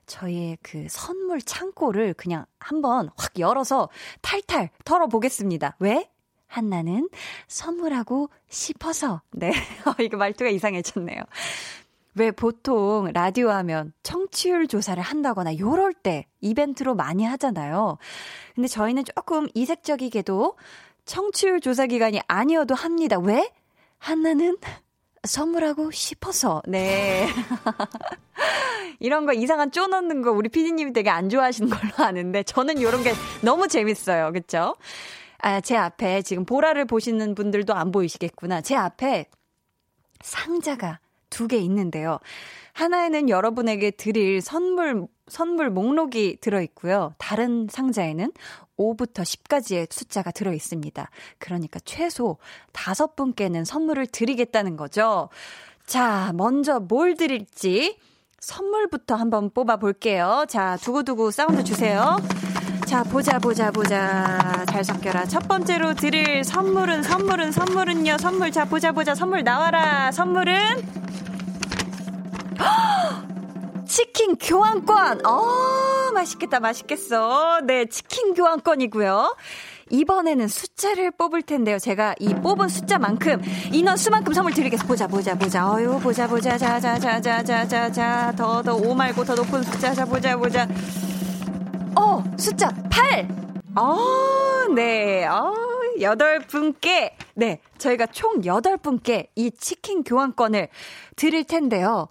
[0.07, 3.89] 저희의 그 선물 창고를 그냥 한번 확 열어서
[4.21, 5.75] 탈탈 털어보겠습니다.
[5.79, 6.09] 왜?
[6.47, 7.09] 한나는
[7.47, 9.21] 선물하고 싶어서.
[9.31, 9.51] 네.
[9.99, 11.21] 이거 말투가 이상해졌네요.
[12.15, 17.97] 왜 보통 라디오 하면 청취율 조사를 한다거나 요럴 때 이벤트로 많이 하잖아요.
[18.55, 20.55] 근데 저희는 조금 이색적이게도
[21.05, 23.19] 청취율 조사 기간이 아니어도 합니다.
[23.19, 23.51] 왜?
[23.97, 24.57] 한나는
[25.23, 26.61] 선물하고 싶어서.
[26.67, 27.27] 네.
[28.99, 33.03] 이런 거 이상한 쪼 넣는 거 우리 피디님이 되게 안 좋아하시는 걸로 아는데 저는 요런
[33.03, 34.31] 게 너무 재밌어요.
[34.31, 34.75] 그쵸?
[35.39, 38.61] 아, 제 앞에 지금 보라를 보시는 분들도 안 보이시겠구나.
[38.61, 39.25] 제 앞에
[40.21, 42.19] 상자가 두 개 있는데요.
[42.73, 47.13] 하나에는 여러분에게 드릴 선물, 선물 목록이 들어있고요.
[47.17, 48.31] 다른 상자에는
[48.77, 51.09] 5부터 10까지의 숫자가 들어 있습니다.
[51.37, 52.37] 그러니까 최소
[52.73, 55.29] 다섯 분께는 선물을 드리겠다는 거죠.
[55.85, 57.97] 자, 먼저 뭘 드릴지
[58.39, 60.45] 선물부터 한번 뽑아 볼게요.
[60.49, 62.17] 자, 두고두고 사운드 주세요.
[62.85, 64.63] 자, 보자, 보자, 보자.
[64.69, 65.25] 잘 섞여라.
[65.25, 68.19] 첫 번째로 드릴 선물은, 선물은, 선물은요.
[68.19, 69.15] 선물, 자, 보자, 보자.
[69.15, 70.11] 선물 나와라.
[70.11, 70.55] 선물은
[73.87, 75.25] 치킨 교환권!
[75.25, 77.61] 어, 맛있겠다, 맛있겠어.
[77.65, 79.35] 네, 치킨 교환권이고요.
[79.89, 81.79] 이번에는 숫자를 뽑을 텐데요.
[81.79, 84.87] 제가 이 뽑은 숫자만큼 인원 수만큼 선물 드리겠습니다.
[84.87, 85.71] 보자, 보자, 보자.
[85.71, 86.55] 어유, 보자, 보자.
[86.57, 88.33] 자, 자, 자, 자, 자, 자, 자.
[88.35, 89.93] 더, 더, 5 말고 더 높은 숫자.
[89.93, 90.67] 자, 보자, 보자.
[91.97, 93.27] 어, 숫자 8!
[93.75, 95.25] 어, 네.
[95.25, 95.53] 어,
[95.97, 97.61] 8분께, 네.
[97.77, 100.67] 저희가 총 8분께 이 치킨 교환권을
[101.15, 102.07] 드릴 텐데요.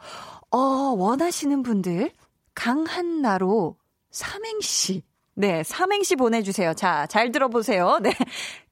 [0.50, 2.10] 어, 원하시는 분들,
[2.54, 3.76] 강한나로
[4.10, 5.02] 삼행시.
[5.34, 6.74] 네, 삼행시 보내주세요.
[6.74, 7.98] 자, 잘 들어보세요.
[8.00, 8.12] 네.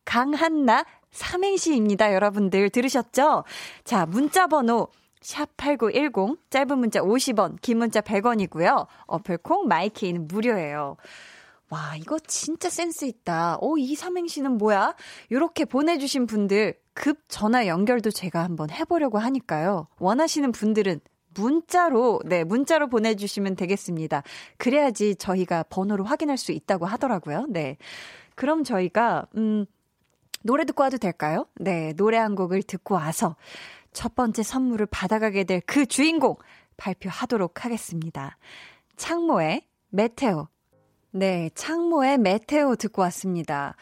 [0.04, 2.14] 강한나 삼행시입니다.
[2.14, 3.44] 여러분들 들으셨죠?
[3.84, 4.88] 자, 문자 번호
[5.22, 8.86] 샵8910 짧은 문자 50원, 긴 문자 100원이고요.
[9.06, 10.96] 어플 콩 마이케이는 무료예요.
[11.70, 13.56] 와, 이거 진짜 센스 있다.
[13.62, 14.94] 오, 이 삼행시는 뭐야?
[15.30, 19.86] 이렇게 보내 주신 분들 급 전화 연결도 제가 한번 해 보려고 하니까요.
[19.98, 21.00] 원하시는 분들은
[21.34, 24.22] 문자로, 네, 문자로 보내 주시면 되겠습니다.
[24.58, 27.46] 그래야지 저희가 번호를 확인할 수 있다고 하더라고요.
[27.48, 27.78] 네.
[28.34, 29.64] 그럼 저희가, 음,
[30.42, 31.46] 노래 듣고 와도 될까요?
[31.54, 33.36] 네, 노래 한 곡을 듣고 와서
[33.92, 36.36] 첫 번째 선물을 받아가게 될 그 주인공
[36.76, 38.36] 발표하도록 하겠습니다.
[38.96, 40.48] 창모의 메테오.
[41.12, 43.76] 네, 창모의 메테오 듣고 왔습니다.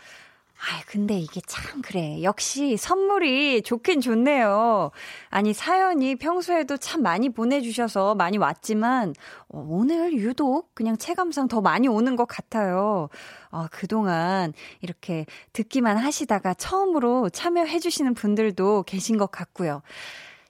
[0.63, 2.23] 아, 근데 이게 참 그래.
[2.23, 4.91] 역시 선물이 좋긴 좋네요.
[5.31, 9.15] 아니, 사연이 평소에도 참 많이 보내주셔서 많이 왔지만,
[9.49, 13.09] 어, 오늘 유독 그냥 체감상 더 많이 오는 것 같아요.
[13.51, 19.81] 어, 그동안 이렇게 듣기만 하시다가 처음으로 참여해주시는 분들도 계신 것 같고요.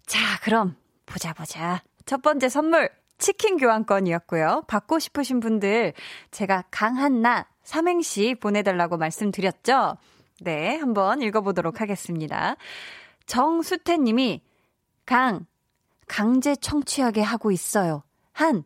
[0.07, 1.83] 자, 그럼 보자, 보자.
[2.05, 4.65] 첫 번째 선물, 치킨 교환권이었고요.
[4.67, 5.93] 받고 싶으신 분들,
[6.33, 9.97] 제가 강한나, 삼행시 보내달라고 말씀드렸죠?
[10.41, 12.57] 네, 한번 읽어보도록 하겠습니다.
[13.27, 14.43] 정수태 님이,
[15.05, 15.47] 강,
[16.09, 18.03] 강제 청취하게 하고 있어요.
[18.33, 18.65] 한,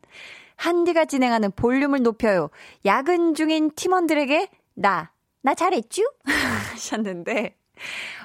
[0.57, 2.49] 한디가 진행하는 볼륨을 높여요.
[2.87, 5.11] 야근 중인 팀원들에게, 나,
[5.43, 6.03] 나 잘했쥬?
[6.73, 7.57] 하셨는데,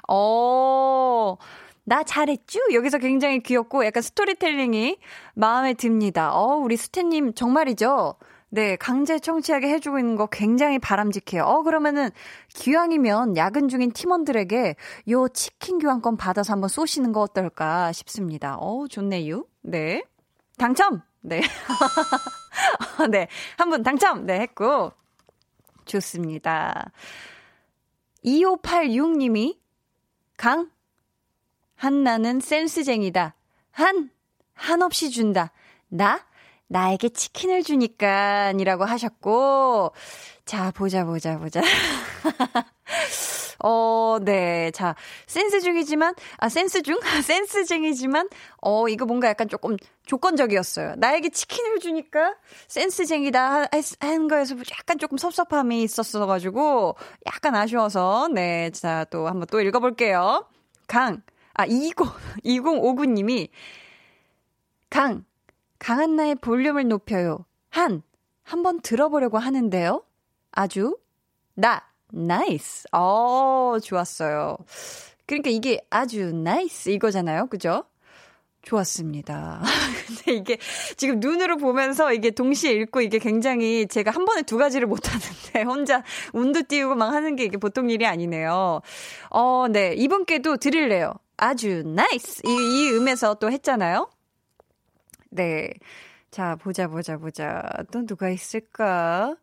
[0.07, 1.37] 어,
[1.83, 2.59] 나 잘했쥬?
[2.73, 4.97] 여기서 굉장히 귀엽고 약간 스토리텔링이
[5.33, 6.33] 마음에 듭니다.
[6.35, 8.15] 어, 우리 수태님 정말이죠?
[8.51, 11.43] 네, 강제 청취하게 해주고 있는 거 굉장히 바람직해요.
[11.43, 12.09] 어, 그러면은,
[12.55, 14.75] 기왕이면 야근 중인 팀원들에게
[15.09, 18.57] 요 치킨 교환권 받아서 한번 쏘시는 거 어떨까 싶습니다.
[18.59, 19.45] 어, 좋네요.
[19.61, 20.03] 네.
[20.57, 21.01] 당첨!
[21.21, 21.41] 네.
[23.11, 23.27] 네.
[23.57, 24.25] 한 분 당첨!
[24.25, 24.91] 네, 했고.
[25.85, 26.91] 좋습니다.
[28.25, 29.57] 2586님이,
[30.37, 30.69] 강,
[31.75, 33.35] 한나는 센스쟁이다.
[33.71, 34.09] 한,
[34.53, 35.51] 한없이 준다.
[35.87, 36.19] 나,
[36.69, 39.91] 나에게 치킨을 주니까 이라고 하셨고,
[40.45, 41.61] 자, 보자, 보자, 보자.
[43.61, 44.71] 어, 네.
[44.71, 44.95] 자,
[45.27, 46.95] 센스 중이지만, 아, 센스 중?
[47.23, 48.29] 센스 쟁이지만,
[48.61, 50.95] 어, 이거 뭔가 약간 조금 조건적이었어요.
[50.97, 52.35] 나에게 치킨을 주니까
[52.67, 53.67] 센스쟁이다
[53.99, 58.69] 하는 거에서 약간 조금 섭섭함이 있었어가지고, 약간 아쉬워서, 네.
[58.71, 60.47] 자, 또 한번 또 읽어볼게요.
[60.87, 61.21] 강,
[61.53, 61.95] 아, 20,
[62.45, 63.49] 2059님이,
[64.89, 65.25] 강,
[65.79, 67.45] 강한나의 볼륨을 높여요.
[67.69, 68.01] 한,
[68.43, 70.03] 한번 들어보려고 하는데요.
[70.51, 70.97] 아주,
[71.55, 72.87] 나, nice.
[72.91, 74.57] 어, 좋았어요.
[75.25, 77.47] 그러니까 이게 아주 nice 이거잖아요.
[77.47, 77.83] 그죠?
[78.61, 79.61] 좋았습니다.
[80.07, 80.57] 근데 이게
[80.97, 85.63] 지금 눈으로 보면서 이게 동시에 읽고 이게 굉장히 제가 한 번에 두 가지를 못 하는데
[85.69, 88.81] 혼자 운도 띄우고 막 하는 게 이게 보통 일이 아니네요.
[89.29, 89.93] 어, 네.
[89.95, 91.13] 이분께도 드릴래요.
[91.37, 92.41] 아주 nice.
[92.45, 94.09] 이, 이 음에서 또 했잖아요.
[95.29, 95.73] 네.
[96.31, 97.63] 자, 보자, 보자, 보자.
[97.91, 99.35] 또 누가 있을까?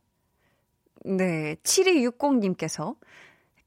[1.05, 1.57] 네.
[1.62, 2.96] 7260님께서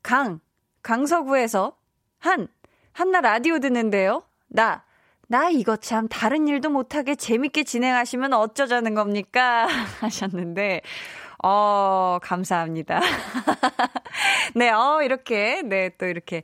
[0.01, 0.39] 강,
[0.81, 1.77] 강서구에서
[2.19, 2.47] 한,
[2.91, 4.23] 한나 라디오 듣는데요.
[4.47, 4.83] 나,
[5.27, 9.67] 나 이거 참 다른 일도 못하게 재밌게 진행하시면 어쩌자는 겁니까?
[10.01, 10.81] 하셨는데,
[11.43, 12.99] 어, 감사합니다.
[14.55, 16.43] 네, 어, 이렇게, 네, 또 이렇게,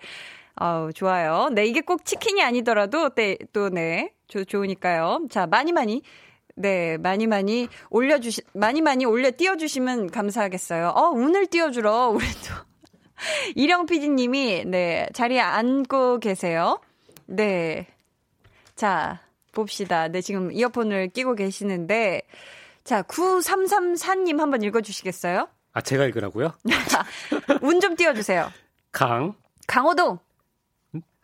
[0.60, 1.50] 어 좋아요.
[1.52, 5.28] 네, 이게 꼭 치킨이 아니더라도, 네, 또, 네, 좋, 좋으니까요.
[5.30, 6.02] 자, 많이 많이,
[6.56, 10.90] 네, 많이 많이 올려주시, 많이 많이 올려 띄워주시면 감사하겠어요.
[10.96, 12.54] 어, 운을 띄워주러, 우리 또.
[13.56, 16.80] 이령 PD님이, 네, 자리에 앉고 계세요.
[17.26, 17.88] 네.
[18.76, 19.20] 자,
[19.54, 20.08] 봅시다.
[20.08, 22.22] 네, 지금 이어폰을 끼고 계시는데,
[22.84, 25.48] 자, 9334님 한번 읽어주시겠어요?
[25.74, 26.54] 아, 제가 읽으라고요?
[27.62, 28.50] 운 좀 띄워주세요.
[28.92, 29.34] 강.
[29.68, 30.20] 강호동.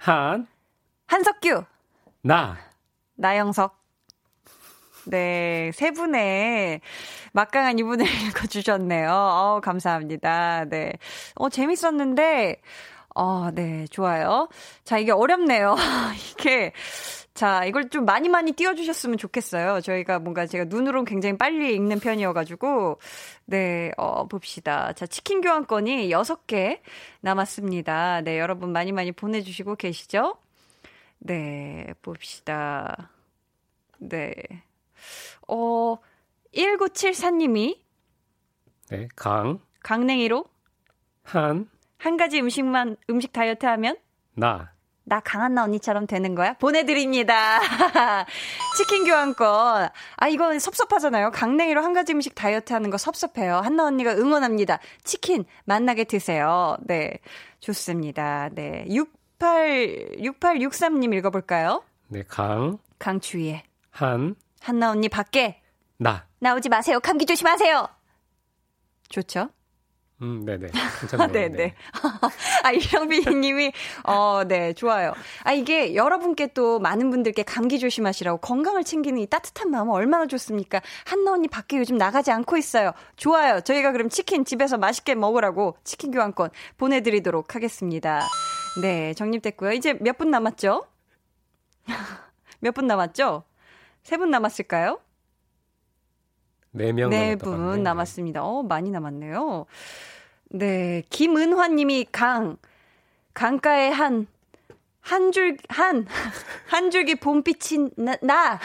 [0.02, 0.48] 한.
[1.06, 1.64] 한석규.
[2.24, 2.58] 나.
[3.16, 3.80] 나영석.
[5.06, 6.82] 네, 세 분의
[7.34, 9.12] 막강한 이분을 읽어주셨네요.
[9.12, 10.66] 어, 감사합니다.
[10.66, 10.94] 네.
[11.36, 12.62] 어, 재밌었는데,
[13.14, 14.48] 어, 네, 좋아요.
[14.84, 15.76] 자, 이게 어렵네요.
[16.32, 16.74] 이게,
[17.34, 19.82] 자, 이걸 좀 많이 많이 띄워주셨으면 좋겠어요.
[19.82, 23.00] 저희가 뭔가 제가 눈으로 굉장히 빨리 읽는 편이어가지고,
[23.46, 24.92] 네, 어, 봅시다.
[24.94, 26.82] 자, 치킨 교환권이 6개
[27.22, 28.22] 남았습니다.
[28.22, 30.38] 네, 여러분 많이 많이 보내주시고 계시죠?
[31.20, 33.12] 네, 봅시다.
[33.98, 34.34] 네.
[35.48, 35.98] 어,
[36.54, 37.80] 1974님이.
[38.90, 39.60] 네, 강.
[39.84, 40.46] 강냉이로.
[41.24, 41.70] 한.
[41.98, 43.96] 한 가지 음식만, 음식 다이어트 하면?
[44.34, 44.74] 나.
[45.04, 46.54] 나 강한나 언니처럼 되는 거야?
[46.54, 47.60] 보내드립니다.
[48.78, 49.90] 치킨 교환권.
[50.18, 51.32] 아, 이건 섭섭하잖아요.
[51.32, 53.58] 강냉이로 한 가지 음식 다이어트 하는 거 섭섭해요.
[53.58, 54.80] 한나 언니가 응원합니다.
[55.04, 56.78] 치킨 만나게 드세요.
[56.82, 57.14] 네.
[57.60, 58.50] 좋습니다.
[58.54, 58.86] 네.
[58.90, 61.84] 68, 6863님 읽어볼까요?
[62.08, 62.78] 네, 강.
[63.00, 63.64] 강추위에.
[63.90, 64.36] 한.
[64.62, 65.62] 한나 언니 밖에.
[65.98, 66.26] 나.
[66.40, 67.00] 나오지 마세요.
[67.00, 67.88] 감기 조심하세요.
[69.10, 69.50] 좋죠?
[70.22, 70.68] 음, 네네.
[71.00, 71.32] 괜찮네요.
[71.32, 71.58] 네네.
[71.58, 71.76] 네.
[72.64, 73.72] 아, 이영비 님이,
[74.04, 75.14] 어, 네, 좋아요.
[75.44, 80.80] 아, 이게 여러분께 또 많은 분들께 감기 조심하시라고 건강을 챙기는 이 따뜻한 마음은 얼마나 좋습니까?
[81.06, 82.92] 한나 언니 밖에 요즘 나가지 않고 있어요.
[83.16, 83.62] 좋아요.
[83.62, 88.22] 저희가 그럼 치킨 집에서 맛있게 먹으라고 치킨 교환권 보내드리도록 하겠습니다.
[88.82, 89.72] 네, 정립됐고요.
[89.74, 90.86] 이제 몇 분 남았죠?
[92.62, 93.44] 몇 분 남았죠?
[94.04, 95.00] 세 분 남았을까요?
[96.74, 97.10] 네 명.
[97.10, 98.44] 네 분 남았습니다.
[98.44, 99.66] 어, 많이 남았네요.
[100.54, 102.58] 네, 김은화님이 강,
[103.34, 104.28] 강가에 한,
[105.00, 106.06] 한 줄, 한,
[106.68, 108.60] 한 줄기 봄빛이 나, 나.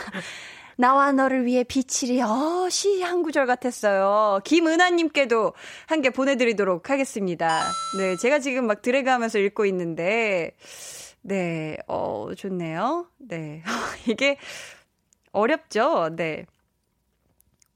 [0.79, 1.65] 나와 너를 위해
[2.21, 4.41] 어, 시한 구절 같았어요.
[4.45, 5.55] 김은하님께도
[5.87, 7.63] 한 개 보내드리도록 하겠습니다.
[7.97, 10.55] 네, 제가 지금 막 드래그 하면서 읽고 있는데,
[11.23, 13.07] 네, 어, 좋네요.
[13.17, 13.63] 네.
[14.07, 14.37] 이게
[15.33, 16.11] 어렵죠?
[16.15, 16.45] 네.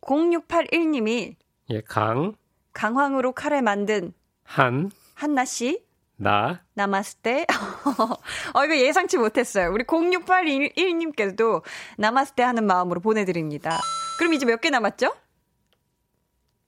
[0.02, 1.36] 0681님이,
[1.70, 2.34] 예, 강,
[2.72, 4.12] 강황으로 카레 만든
[4.44, 5.84] 한, 한나 씨.
[6.16, 7.46] 나, 나마스테.
[8.54, 9.70] 어, 이거 예상치 못했어요.
[9.72, 11.62] 우리 0681님께도
[11.96, 13.78] 나마스테 하는 마음으로 보내드립니다.
[14.18, 15.14] 그럼 이제 몇 개 남았죠?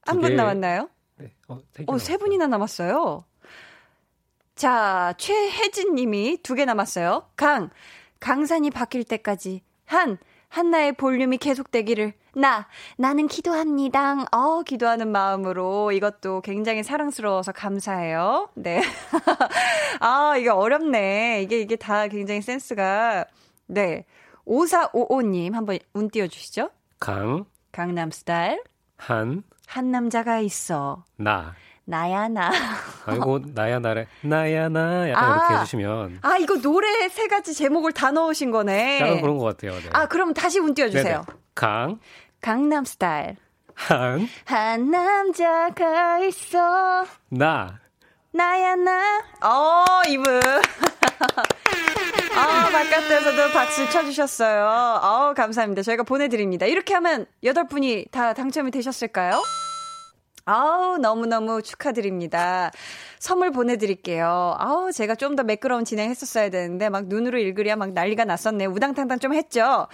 [0.06, 0.88] 한 분 남았나요?
[1.16, 3.24] 네, 어, 세, 어, 세 분이나 남았어요.
[4.54, 7.28] 자, 최혜진 님이 두 개 남았어요.
[7.36, 7.70] 강,
[8.20, 9.62] 강산이 바뀔 때까지.
[9.84, 10.16] 한,
[10.48, 12.14] 한나의 볼륨이 계속되기를.
[12.34, 12.66] 나,
[12.96, 14.24] 나는 기도합니다.
[14.32, 18.48] 어, 기도하는 마음으로 이것도 굉장히 사랑스러워서 감사해요.
[18.54, 18.82] 네.
[20.00, 21.42] 아, 이게 어렵네.
[21.42, 23.26] 이게, 이게 다 굉장히 센스가.
[23.66, 24.04] 네.
[24.46, 26.70] 5455님, 한번 운 띄워주시죠.
[26.98, 28.62] 강, 강남 스타일.
[28.96, 31.04] 한, 한 남자가 있어.
[31.16, 31.54] 나.
[31.84, 32.50] 나야, 나.
[33.06, 34.06] 아이고, 나야, 나래.
[34.22, 35.10] 나야, 나.
[35.10, 36.18] 약간 아, 이렇게 해주시면.
[36.22, 39.00] 아, 이거 노래 세 가지 제목을 다 넣으신 거네.
[39.00, 39.78] 약간 그런 것 같아요.
[39.80, 39.88] 네.
[39.92, 41.04] 아, 그럼 다시 운 띄워주세요.
[41.04, 41.38] 네네.
[41.54, 41.98] 강,
[42.40, 43.36] 강남 스타일.
[43.74, 47.04] 한, 한 남자가 있어.
[47.30, 47.80] 나.
[48.32, 49.22] 나야, 나.
[49.42, 50.40] 어, 이분.
[52.34, 54.64] 아, 바깥에서도 박수 쳐주셨어요.
[55.02, 55.82] 어, 감사합니다.
[55.82, 56.66] 저희가 보내드립니다.
[56.66, 59.42] 이렇게 하면 여덟 분이 다 당첨이 되셨을까요?
[60.44, 62.70] 아우, 너무너무 축하드립니다.
[63.20, 64.56] 선물 보내드릴게요.
[64.58, 68.68] 아우, 제가 좀 더 매끄러운 진행 했었어야 되는데, 막 눈으로 읽으랴 막 난리가 났었네요.
[68.70, 69.86] 우당탕탕 좀 했죠?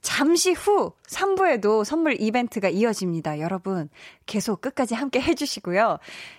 [0.00, 3.40] 잠시 후 3부에도 선물 이벤트가 이어집니다.
[3.40, 3.88] 여러분,
[4.26, 5.98] 계속 끝까지 함께 해주시고요.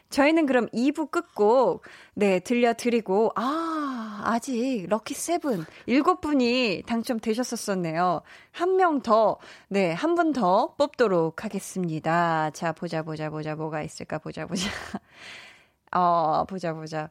[0.09, 1.83] 저희는 그럼 2부 끝곡,
[2.15, 8.21] 네, 들려드리고, 아, 아직 럭키 세븐, 7분이 당첨되셨었었네요.
[8.51, 12.49] 한 명 더, 네, 한 분 더 뽑도록 하겠습니다.
[12.51, 14.69] 자, 보자, 보자, 보자, 뭐가 있을까, 보자, 보자.
[15.91, 17.09] 어, 보자, 보자.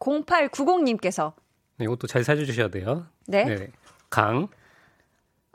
[0.00, 1.32] 0890님께서,
[1.76, 3.06] 네, 이것도 잘 사주셔야 돼요.
[3.26, 3.44] 네.
[3.44, 3.68] 네네.
[4.10, 4.48] 강,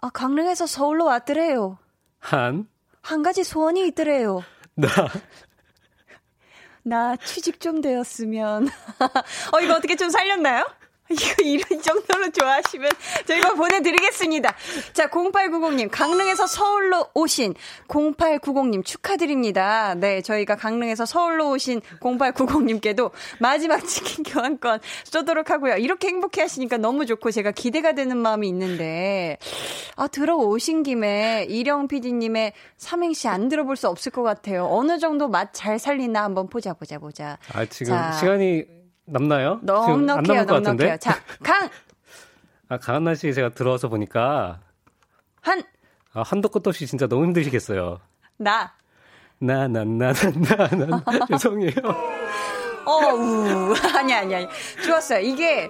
[0.04, 1.78] 아, 강릉에서 서울로 왔더래요.
[2.20, 2.68] 한,
[3.02, 4.44] 한 가지 소원이 있더래요.
[4.76, 4.90] 나.
[6.84, 8.68] 나 취직 좀 되었으면.
[9.54, 10.68] 어, 이거 어떻게 좀 살렸나요?
[11.10, 12.90] 이거 이런 정도로 좋아하시면
[13.28, 14.56] 저희가 보내드리겠습니다.
[14.94, 17.54] 자, 0890님, 강릉에서 서울로 오신
[17.88, 19.96] 0890님 축하드립니다.
[19.96, 25.76] 네, 저희가 강릉에서 서울로 오신 0890님께도 마지막 치킨 교환권 쏘도록 하고요.
[25.78, 29.38] 이렇게 행복해 하시니까 너무 좋고 제가 기대가 되는 마음이 있는데,
[29.96, 34.68] 아, 들어오신 김에 이령 PD님의 삼행시 안 들어볼 수 없을 것 같아요.
[34.70, 37.38] 어느 정도 맛 잘 살리나 한번 보자, 보자, 보자.
[37.54, 38.12] 아, 지금 자.
[38.14, 38.64] 시간이
[39.06, 39.60] 남나요?
[39.64, 40.44] 넉넉해요?
[40.46, 40.98] 넉넉해요.
[40.98, 41.70] 자, 강,
[42.70, 44.60] 아, 강한나 씨 제가 들어와서 보니까
[45.42, 45.62] 한,
[46.14, 48.00] 아, 한도 끝도 없이 진짜 너무 힘드시겠어요.
[48.38, 48.74] 나.
[49.40, 51.26] 나, 나, 나, 나, 나, 나.
[51.28, 51.72] 죄송해요.
[52.86, 53.74] 어, 우.
[53.96, 54.48] 아니, 아니, 아니.
[54.86, 55.20] 좋았어요.
[55.20, 55.70] 이게,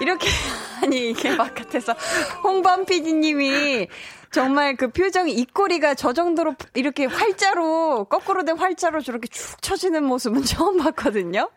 [0.00, 0.28] 이렇게,
[0.82, 1.94] 아니, 이게 바깥에서
[2.42, 3.88] 홍범 PD님이
[4.34, 10.42] 정말 그 표정이 입꼬리가 저 정도로 이렇게 활자로, 거꾸로 된 활자로 저렇게 축 처지는 모습은
[10.42, 11.50] 처음 봤거든요.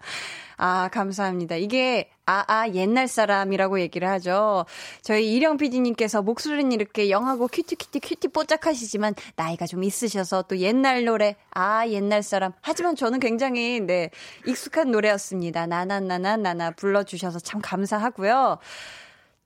[0.58, 1.56] 아, 감사합니다.
[1.56, 4.66] 이게, 아, 아, 옛날 사람이라고 얘기를 하죠.
[5.02, 11.04] 저희 이령 PD님께서 목소리는 이렇게 young하고 cutie cutie cutie 뽀짝하시지만 나이가 좀 있으셔서 또 옛날
[11.04, 12.54] 노래, 아, 옛날 사람.
[12.62, 14.12] 하지만 저는 굉장히, 네,
[14.46, 15.66] 익숙한 노래였습니다.
[15.66, 18.60] 나나나나 나나 불러주셔서 참 감사하고요.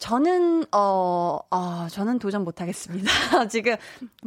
[0.01, 3.07] 저는, 어, 어, 저는 도전 못 하겠습니다.
[3.47, 3.75] 지금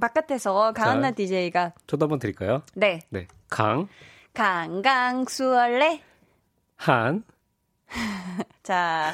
[0.00, 1.14] 바깥에서 가한나 자.
[1.16, 2.62] DJ가, 저도 한번 드릴까요?
[2.74, 3.26] 네, 네.
[3.50, 3.88] 강,
[4.34, 6.00] 강강수월래.
[6.76, 7.24] 한,
[8.62, 9.12] 자,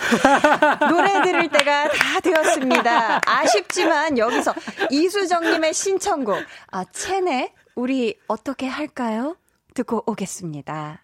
[0.91, 3.23] 노래 들을 때가 다 되었습니다.
[3.27, 4.53] 아쉽지만 여기서
[4.91, 9.35] 이수정님의 신청곡, 아, 체네, 우리 어떻게 할까요?
[9.73, 11.03] 듣고 오겠습니다.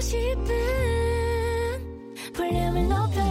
[0.00, 0.54] 싶은.
[2.34, 3.27] 볼륨을 높여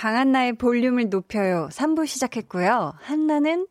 [0.00, 1.68] 강한나의 볼륨을 높여요.
[1.72, 2.94] 3부 시작했고요.
[3.02, 3.66] 한나는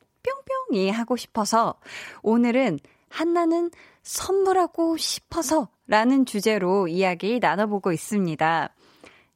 [0.70, 1.80] 뿅뿅이 하고 싶어서
[2.22, 2.78] 오늘은
[3.10, 3.72] 한나는
[4.04, 8.70] 선물하고 싶어서 라는 주제로 이야기 나눠보고 있습니다.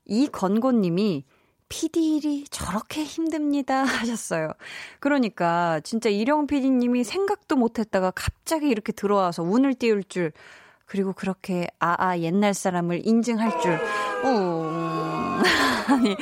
[0.05, 1.25] 이건고님이
[1.67, 4.49] PD 일이 저렇게 힘듭니다 하셨어요.
[4.99, 10.31] 그러니까 진짜 이령 PD님이 생각도 못했다가 갑자기 이렇게 들어와서 운을 띄울 줄
[10.85, 13.79] 그리고 그렇게 아아 옛날 사람을 인증할 줄.
[14.25, 15.41] 어,
[15.89, 16.15] 아니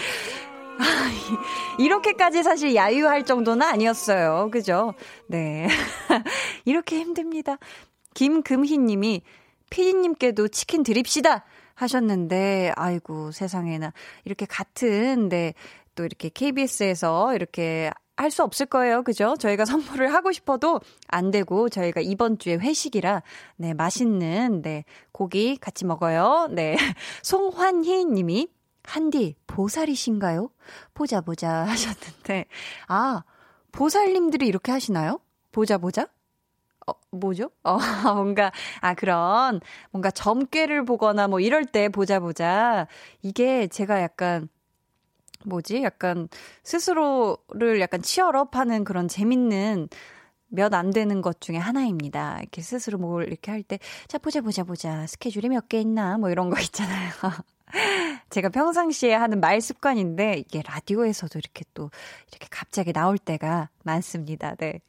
[1.80, 4.50] 이렇게까지 사실 야유할 정도는 아니었어요.
[4.52, 4.94] 그죠?
[5.28, 5.68] 네.
[6.66, 7.58] 이렇게 힘듭니다.
[8.14, 9.22] 김금희 님이
[9.70, 11.46] 피디님께도 치킨 드립시다!
[11.76, 13.94] 하셨는데, 아이고, 세상에나.
[14.26, 15.54] 이렇게 같은, 네,
[15.96, 19.02] 또 이렇게 KBS에서 이렇게 할 수 없을 거예요.
[19.02, 19.36] 그죠?
[19.40, 23.24] 저희가 선물을 하고 싶어도 안 되고, 저희가 이번 주에 회식이라,
[23.56, 26.48] 네, 맛있는, 네, 고기 같이 먹어요.
[26.52, 26.76] 네.
[27.24, 28.48] 송환희 님이
[28.84, 30.50] 한디, 보살이신가요?
[30.94, 32.46] 보자, 보자 하셨는데,
[32.88, 33.24] 아,
[33.72, 35.20] 보살님들이 이렇게 하시나요?
[35.52, 36.08] 보자, 보자?
[36.88, 37.52] 어, 뭐죠?
[37.64, 37.78] 어,
[38.16, 38.52] 뭔가,
[38.82, 39.62] 아, 그런,
[39.92, 42.88] 뭔가 점괘를 보거나 뭐 이럴 때 보자, 보자.
[43.22, 44.50] 이게 제가 약간,
[45.46, 45.84] 뭐지?
[45.84, 46.28] 약간
[46.64, 49.90] 스스로를 약간 치열업 하는 그런 재밌는
[50.50, 52.40] 몇 안 되는 것 중에 하나입니다.
[52.42, 55.08] 이렇게 스스로 뭘 이렇게 할 때, 자, 보자, 보자, 보자.
[55.08, 56.18] 스케줄이 몇 개 있나?
[56.18, 57.12] 뭐 이런 거 있잖아요.
[58.30, 61.90] 제가 평상시에 하는 말 습관인데 이게 라디오에서도 이렇게 또
[62.32, 64.56] 이렇게 갑자기 나올 때가 많습니다.
[64.56, 64.80] 네.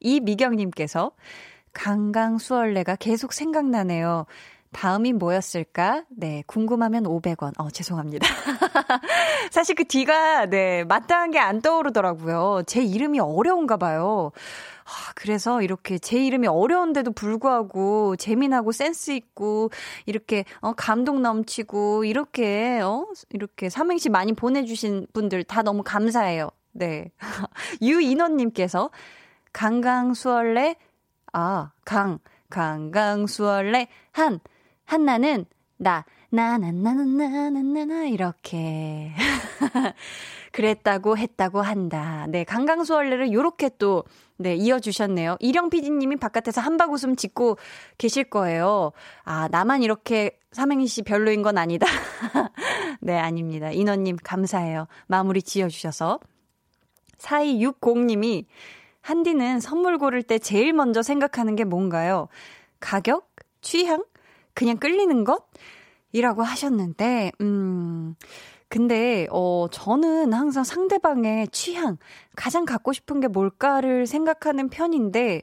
[0.00, 1.12] 이미경 님께서
[1.72, 4.26] 강강수월래가 계속 생각나네요.
[4.72, 6.04] 다음이 뭐였을까?
[6.10, 7.52] 네, 궁금하면 500원.
[7.58, 8.26] 어, 죄송합니다.
[9.52, 12.62] 사실 그 뒤가, 네, 마땅한 게 안 떠오르더라고요.
[12.66, 14.32] 제 이름이 어려운가 봐요.
[14.84, 19.70] 아, 그래서 이렇게 제 이름이 어려운데도 불구하고 재미나고 센스 있고
[20.06, 26.50] 이렇게 어 감동 넘치고 이렇게 어 이렇게 삼행시 많이 보내주신 분들 다 너무 감사해요.
[26.72, 27.10] 네.
[27.80, 28.90] 유인원 님께서
[29.52, 30.76] 강강수월래
[31.32, 32.18] 아, 강
[32.50, 34.40] 강강수월래 한
[34.84, 35.46] 한나는
[35.78, 39.12] 나 나나나나나나나 이렇게
[40.54, 42.26] 그랬다고 했다고 한다.
[42.28, 44.04] 네, 강강수월래를 요렇게 또
[44.36, 45.36] 네, 이어주셨네요.
[45.40, 47.58] 이령 PD님이 바깥에서 한박 웃음 짓고
[47.98, 48.92] 계실 거예요.
[49.24, 51.88] 아, 나만 이렇게 삼행시 별로인 건 아니다.
[53.02, 53.72] 네, 아닙니다.
[53.72, 54.86] 인원님, 감사해요.
[55.08, 56.20] 마무리 지어주셔서.
[57.18, 58.44] 4260님이,
[59.00, 62.28] 한디는 선물 고를 때 제일 먼저 생각하는 게 뭔가요?
[62.78, 63.28] 가격?
[63.60, 64.04] 취향?
[64.54, 65.48] 그냥 끌리는 것?
[66.12, 68.14] 이라고 하셨는데, 음,
[68.68, 71.96] 근데, 어, 저는 항상 상대방의 취향,
[72.36, 75.42] 가장 갖고 싶은 게 뭘까를 생각하는 편인데,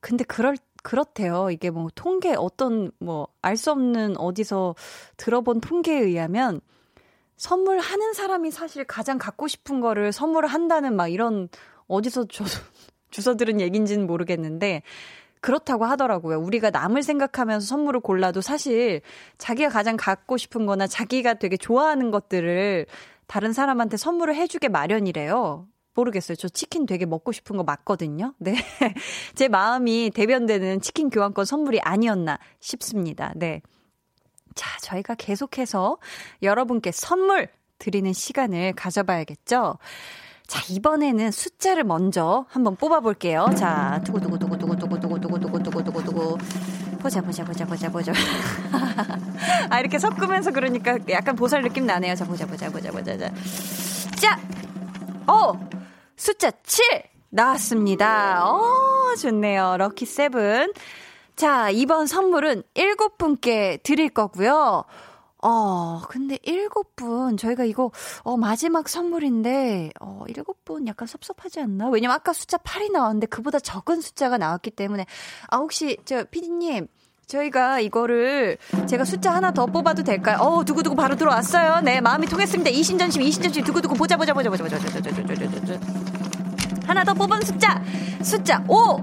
[0.00, 1.50] 근데 그럴, 그렇대요.
[1.50, 4.74] 이게 뭐 통계, 어떤 뭐, 알 수 없는 어디서
[5.16, 6.60] 들어본 통계에 의하면,
[7.36, 11.48] 선물하는 사람이 사실 가장 갖고 싶은 거를 선물을 한다는 막 이런,
[11.88, 12.50] 어디서 저도
[13.10, 14.82] 주워 들은 얘기인지는 모르겠는데,
[15.40, 16.38] 그렇다고 하더라고요.
[16.38, 19.00] 우리가 남을 생각하면서 선물을 골라도 사실
[19.38, 22.86] 자기가 가장 갖고 싶은 거나 자기가 되게 좋아하는 것들을
[23.26, 25.66] 다른 사람한테 선물을 해주게 마련이래요.
[25.94, 26.36] 모르겠어요.
[26.36, 28.34] 저 치킨 되게 먹고 싶은 거 맞거든요.
[28.38, 28.54] 네.
[29.34, 33.32] 제 마음이 대변되는 치킨 교환권 선물이 아니었나 싶습니다.
[33.34, 33.62] 네.
[34.54, 35.98] 자, 저희가 계속해서
[36.42, 39.78] 여러분께 선물 드리는 시간을 가져봐야겠죠?
[40.48, 43.46] 자, 이번에는 숫자를 먼저 한번 뽑아볼게요.
[43.56, 46.38] 자, 두구두구두구두구두구두구두구두구두구두구두구.
[47.00, 48.12] 보자, 보자, 보자, 보자, 보자.
[49.68, 52.14] 아, 이렇게 섞으면서 그러니까 약간 보살 느낌 나네요.
[52.14, 53.18] 자, 보자, 보자, 보자, 보자.
[53.18, 53.30] 자,
[54.16, 54.40] 자,
[55.26, 55.52] 어!
[56.16, 56.82] 숫자 7!
[57.28, 58.50] 나왔습니다.
[58.50, 59.76] 어, 좋네요.
[59.76, 60.72] 럭키 세븐.
[61.36, 64.84] 자, 이번 선물은 7분께 드릴 거고요.
[65.42, 71.88] 어, 근데 일곱 분, 저희가 이거, 어, 마지막 선물인데, 어, 일곱 분 약간 섭섭하지 않나?
[71.90, 75.06] 왜냐면 아까 숫자 8이 나왔는데 그보다 적은 숫자가 나왔기 때문에,
[75.48, 76.88] 아, 혹시, 저, 피디님,
[77.28, 80.38] 저희가 이거를 제가 숫자 하나 더 뽑아도 될까요?
[80.40, 81.82] 어, 두구두구 바로 들어왔어요.
[81.82, 82.70] 네, 마음이 통했습니다.
[82.70, 85.80] 이신전심, 이신전심, 두구두구 보자, 보자, 보자, 보자, 보자, 보자, 보자, 보자, 보자, 보자.
[86.86, 87.82] 하나 더 뽑은 숫자,
[88.22, 89.02] 숫자 5!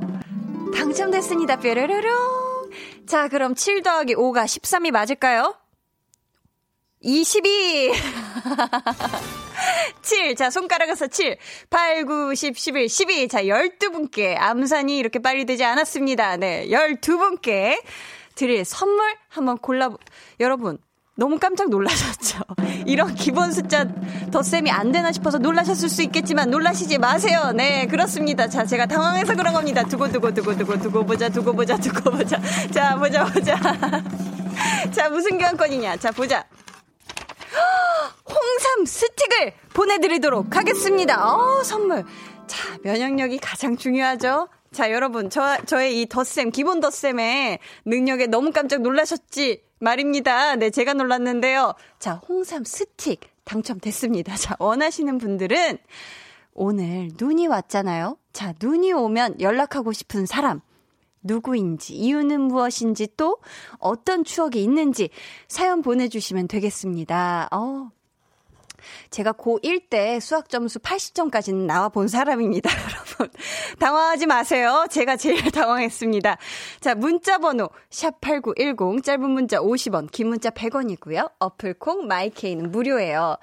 [0.75, 1.57] 당첨됐습니다.
[1.57, 2.71] 뾰로로롱.
[3.05, 5.53] 자, 그럼 7 더하기 5가 13이 맞을까요?
[7.05, 7.93] 22.
[10.01, 10.33] 7.
[10.35, 11.37] 자, 손가락에서 7.
[11.69, 13.27] 8, 9, 10, 11, 12.
[13.27, 16.37] 자, 12분께 암산이 이렇게 빨리 되지 않았습니다.
[16.37, 16.67] 네.
[16.69, 17.79] 12분께
[18.33, 19.91] 드릴 선물 한번 골라,
[20.39, 20.79] 여러분.
[21.17, 22.39] 너무 깜짝 놀라셨죠?
[22.87, 23.87] 이런 기본 숫자
[24.31, 27.53] 덧셈이 안 되나 싶어서 놀라셨을 수 있겠지만 놀라시지 마세요.
[27.55, 28.49] 네, 그렇습니다.
[28.49, 29.83] 자, 제가 당황해서 그런 겁니다.
[29.83, 32.41] 두고, 두고, 두고, 두고, 두고 보자, 두고 보자, 두고 보자.
[32.73, 33.55] 자, 보자, 보자.
[34.91, 35.97] 자, 무슨 교환권이냐?
[35.97, 36.43] 자, 보자.
[38.75, 41.33] 홍삼 스틱을 보내드리도록 하겠습니다.
[41.33, 42.03] 어, 선물.
[42.45, 44.49] 자, 면역력이 가장 중요하죠.
[44.71, 50.57] 자, 여러분, 저, 저의 이 덧셈, 기본 덧셈의 능력에 너무 깜짝 놀라셨지 말입니다.
[50.57, 51.73] 네, 제가 놀랐는데요.
[51.99, 54.35] 자, 홍삼 스틱 당첨됐습니다.
[54.35, 55.77] 자, 원하시는 분들은
[56.53, 58.17] 오늘 눈이 왔잖아요.
[58.33, 60.59] 자, 눈이 오면 연락하고 싶은 사람.
[61.23, 63.37] 누구인지, 이유는 무엇인지, 또
[63.79, 65.09] 어떤 추억이 있는지
[65.47, 67.47] 사연 보내주시면 되겠습니다.
[67.51, 67.89] 어,
[69.09, 73.29] 제가 고1 때 수학 점수 80점까지는 나와 본 사람입니다, 여러분.
[73.79, 74.85] 당황하지 마세요.
[74.89, 76.37] 제가 제일 당황했습니다.
[76.79, 81.31] 자, 문자 번호 샵8910 짧은 문자 50원, 긴 문자 100원이고요.
[81.39, 83.37] 어플 콩 마이케이는 무료예요.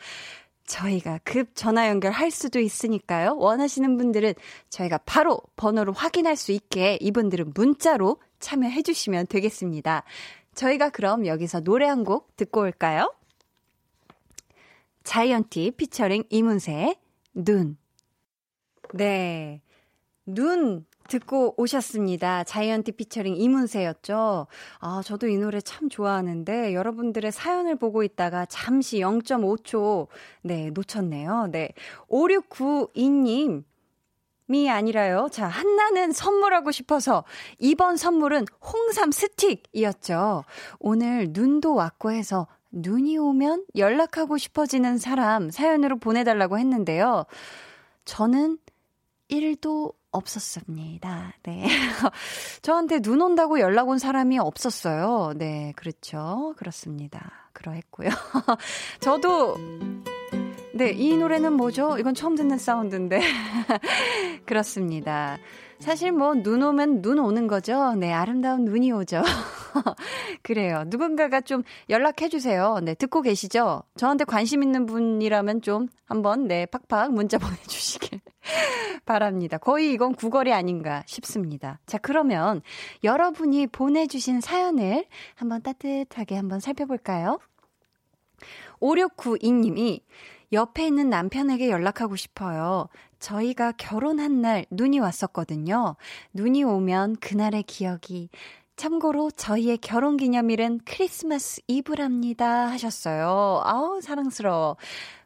[0.67, 3.37] 저희가 급 전화 연결할 수도 있으니까요.
[3.37, 4.35] 원하시는 분들은
[4.71, 10.05] 저희가 바로 번호를 확인할 수 있게 이분들은 문자로 참여해 주시면 되겠습니다.
[10.55, 13.13] 저희가 그럼 여기서 노래 한 곡 듣고 올까요?
[15.05, 16.97] 자이언티 피처링 이문세의
[17.35, 17.77] 눈.
[18.95, 19.63] 네.
[20.25, 22.45] 눈 듣고 오셨습니다.
[22.45, 24.47] 자이언티 피처링 이문세였죠.
[24.79, 30.07] 아, 저도 이 노래 참 좋아하는데 여러분들의 사연을 보고 있다가 잠시 0.5초
[30.43, 31.49] 네, 놓쳤네요.
[31.51, 31.71] 네.
[32.09, 33.65] 5692님
[34.55, 35.29] 이 아니라요.
[35.31, 37.25] 자, 한나는 선물하고 싶어서
[37.59, 40.45] 이번 선물은 홍삼 스틱이었죠.
[40.79, 47.27] 오늘 눈도 왔고 해서 눈이 오면 연락하고 싶어지는 사람 사연으로 보내달라고 했는데요.
[48.05, 48.59] 저는
[49.31, 51.35] 1도 없었습니다.
[51.43, 51.67] 네.
[52.63, 55.33] 저한테 눈 온다고 연락 온 사람이 없었어요.
[55.37, 56.55] 네, 그렇죠.
[56.59, 57.49] 그렇습니다.
[57.53, 58.09] 그러했고요.
[59.01, 59.57] 저도
[60.83, 61.97] 네, 이 노래는 뭐죠?
[61.97, 63.21] 이건 처음 듣는 사운드인데.
[64.47, 65.39] 그렇습니다.
[65.79, 67.95] 사실 뭐 눈 오면 눈 오는 거죠.
[67.95, 69.23] 네, 아름다운 눈이 오죠.
[70.43, 70.83] 그래요.
[70.89, 72.81] 누군가가 좀 연락해 주세요.
[72.83, 73.85] 네, 듣고 계시죠?
[73.95, 78.21] 저한테 관심 있는 분이라면 좀 한번 네, 팍팍 문자 보내 주시길
[79.05, 79.59] 바랍니다.
[79.59, 81.79] 거의 이건 구걸이 아닌가 싶습니다.
[81.87, 82.61] 자, 그러면
[83.05, 85.05] 여러분이 보내 주신 사연을
[85.37, 87.39] 한번 따뜻하게 한번 살펴볼까요?
[88.81, 90.01] 5692님이
[90.53, 92.89] 옆에 있는 남편에게 연락하고 싶어요.
[93.19, 95.97] 저희가 결혼한 날 눈이 왔었거든요.
[96.35, 98.29] 눈이 오면 그날의 기억이
[98.77, 103.61] 참고로 저희의 결혼 기념일은 크리스마스 이브랍니다 하셨어요.
[103.65, 104.77] 아우 사랑스러워.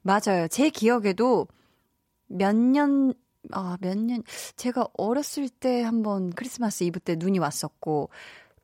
[0.03, 0.47] 맞아요.
[0.49, 1.47] 제 기억에도
[2.29, 3.15] 몇 년,
[3.53, 4.23] 아, 몇 년,
[4.57, 8.11] 제가 어렸을 때 한번 크리스마스 이브 때 눈이 왔었고,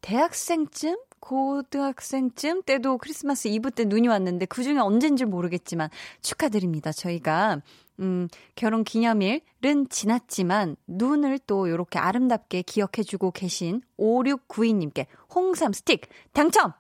[0.01, 0.97] 대학생쯤?
[1.23, 5.89] 고등학생쯤 때도 크리스마스 이브 때 눈이 왔는데 그 중에 언젠지 모르겠지만
[6.21, 6.91] 축하드립니다.
[6.91, 7.63] 저희가
[8.01, 16.73] 음, 결혼 기념일은 지났지만 눈을 또 이렇게 아름답게 기억해주고 계신 5692님께 홍삼 스틱 당첨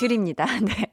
[0.00, 0.46] 드립니다.
[0.64, 0.90] 네.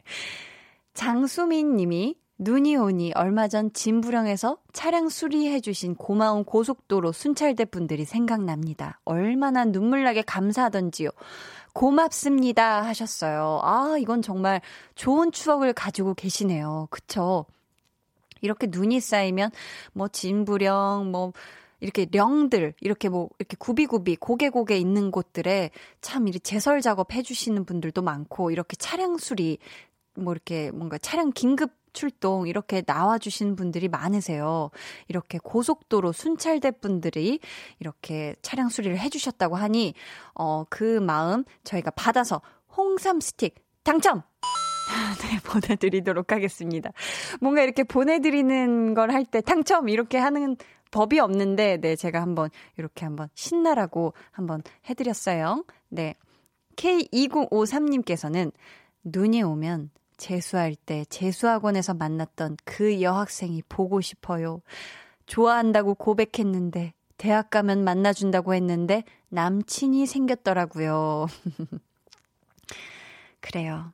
[0.94, 9.00] 장수민 님이 눈이 오니 얼마 전 진부령에서 차량 수리해주신 고마운 고속도로 순찰대 분들이 생각납니다.
[9.06, 11.10] 얼마나 눈물나게 감사하던지요.
[11.78, 13.60] 고맙습니다 하셨어요.
[13.62, 14.62] 아, 이건 정말
[14.96, 16.88] 좋은 추억을 가지고 계시네요.
[16.90, 17.46] 그쵸?
[18.42, 19.52] 이렇게 눈이 쌓이면
[19.94, 21.34] 뭐 진부령, 뭐
[21.80, 25.70] 이렇게 령들 이렇게 뭐 이렇게 구비구비 고개고개 있는 곳들에
[26.02, 29.60] 참 이렇게 제설 작업 해주시는 분들도 많고 이렇게 차량 수리
[30.16, 34.70] 뭐 이렇게 뭔가 차량 긴급 출동 이렇게 나와주신 분들이 많으세요.
[35.08, 37.40] 이렇게 고속도로 순찰대 분들이
[37.80, 39.96] 이렇게 차량 수리를 해주셨다고 하니
[40.36, 42.42] 어, 그 마음 저희가 받아서
[42.78, 44.22] 홍삼 스틱 당첨!
[45.22, 46.92] 네, 보내드리도록 하겠습니다.
[47.42, 49.90] 뭔가 이렇게 보내드리는 걸 할 때 당첨!
[49.90, 50.56] 이렇게 하는
[50.92, 55.66] 법이 없는데, 네, 제가 한번 이렇게 한번 신나라고 한번 해드렸어요.
[55.90, 56.14] 네.
[56.76, 58.52] K2053님께서는
[59.04, 64.62] 눈이 오면 재수할 때 재수학원에서 만났던 그 여학생이 보고 싶어요.
[65.26, 71.28] 좋아한다고 고백했는데 대학 가면 만나준다고 했는데 남친이 생겼더라고요.
[73.40, 73.94] 그래요.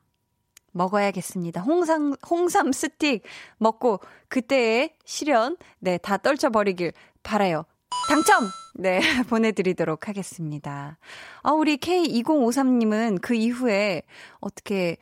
[0.72, 1.60] 먹어야겠습니다.
[1.60, 3.22] 홍삼, 홍삼 스틱
[3.58, 7.64] 먹고 그때의 시련, 네, 다 떨쳐버리길 바라요.
[8.08, 8.48] 당첨!
[8.74, 9.00] 네,
[9.30, 10.98] 보내드리도록 하겠습니다.
[11.42, 14.02] 아, 우리 K2053님은 그 이후에
[14.40, 14.96] 어떻게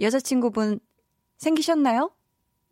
[0.00, 0.80] 여자친구분
[1.38, 2.10] 생기셨나요?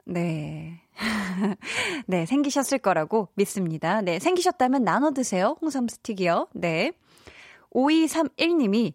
[0.07, 0.81] 네.
[2.07, 4.01] 네, 생기셨을 거라고 믿습니다.
[4.01, 5.57] 네, 생기셨다면 나눠 드세요.
[5.61, 6.49] 홍삼 스틱이요.
[6.55, 6.93] 네.
[7.73, 8.93] 5231님이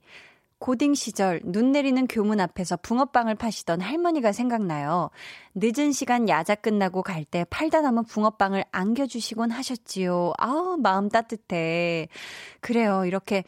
[0.60, 5.10] 고딩 시절 눈 내리는 교문 앞에서 붕어빵을 파시던 할머니가 생각나요.
[5.56, 10.34] 늦은 시간 야자 끝나고 갈 때 팔다 남은 붕어빵을 안겨주시곤 하셨지요.
[10.38, 12.10] 아우, 마음 따뜻해.
[12.60, 13.06] 그래요.
[13.06, 13.44] 이렇게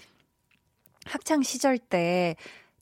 [1.05, 2.35] 학창 시절 때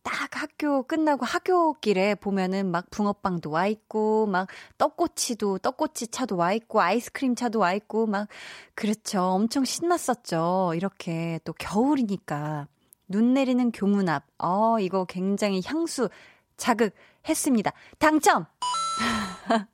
[0.03, 4.47] 딱 학교 끝나고 학교길에 보면은 막 붕어빵도 와 있고, 막
[4.77, 8.27] 떡꼬치도, 떡꼬치 차도 와 있고, 아이스크림 차도 와 있고, 막,
[8.75, 9.21] 그렇죠.
[9.21, 10.73] 엄청 신났었죠.
[10.75, 12.67] 이렇게 또 겨울이니까.
[13.07, 14.25] 눈 내리는 교문 앞.
[14.37, 16.09] 어, 이거 굉장히 향수
[16.57, 17.71] 자극했습니다.
[17.97, 18.45] 당첨!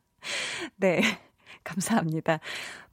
[0.77, 1.01] 네.
[1.63, 2.39] 감사합니다.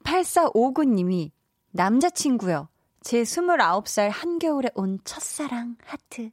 [0.03, 1.31] 8459님이
[1.71, 2.67] 남자친구요.
[3.03, 6.31] 제 29살 한겨울에 온 첫사랑 하트.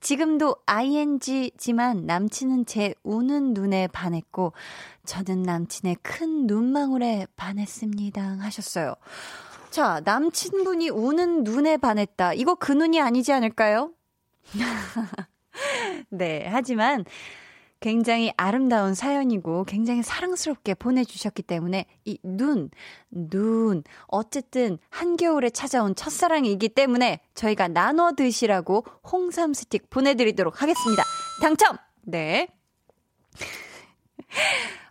[0.00, 4.52] 지금도 ing지만 남친은 제 우는 눈에 반했고
[5.06, 8.22] 저는 남친의 큰 눈망울에 반했습니다.
[8.40, 8.94] 하셨어요.
[9.70, 12.34] 자, 남친분이 우는 눈에 반했다.
[12.34, 13.92] 이거 그 눈이 아니지 않을까요?
[16.10, 17.04] 네, 하지만
[17.80, 22.70] 굉장히 아름다운 사연이고 굉장히 사랑스럽게 보내주셨기 때문에 이 눈,
[23.10, 31.02] 눈, 어쨌든 한겨울에 찾아온 첫사랑이기 때문에 저희가 나눠 드시라고 홍삼 스틱 보내드리도록 하겠습니다.
[31.40, 31.78] 당첨!
[32.02, 32.48] 네.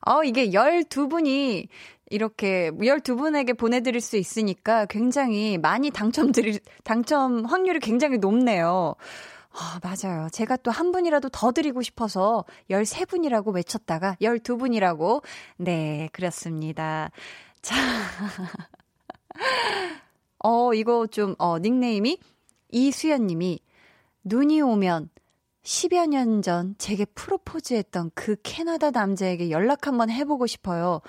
[0.06, 1.68] 어, 이게 12분이
[2.10, 8.96] 이렇게 12분에게 보내드릴 수 있으니까 굉장히 많이 당첨드릴, 당첨 확률이 굉장히 높네요.
[9.52, 10.30] 아, 맞아요.
[10.32, 15.24] 제가 또 한 분이라도 더 드리고 싶어서 13분이라고 외쳤다가 12분이라고,
[15.58, 17.12] 네, 그렇습니다.
[17.62, 17.76] 자.
[20.40, 22.18] 어, 이거 좀, 어, 닉네임이
[22.72, 23.60] 이수연 님이
[24.24, 25.10] 눈이 오면
[25.64, 31.02] 10여 년 전 제게 프로포즈 했던 그 캐나다 남자에게 연락 한번 해보고 싶어요.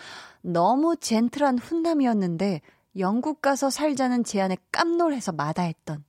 [0.43, 2.61] 너무 젠틀한 훈남이었는데
[2.99, 6.05] 영국 가서 살자는 제안에 깜놀해서 마다했던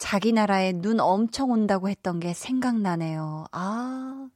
[0.00, 3.44] 자기 나라에 눈 엄청 온다고 했던 게 생각나네요.
[3.52, 4.28] 아,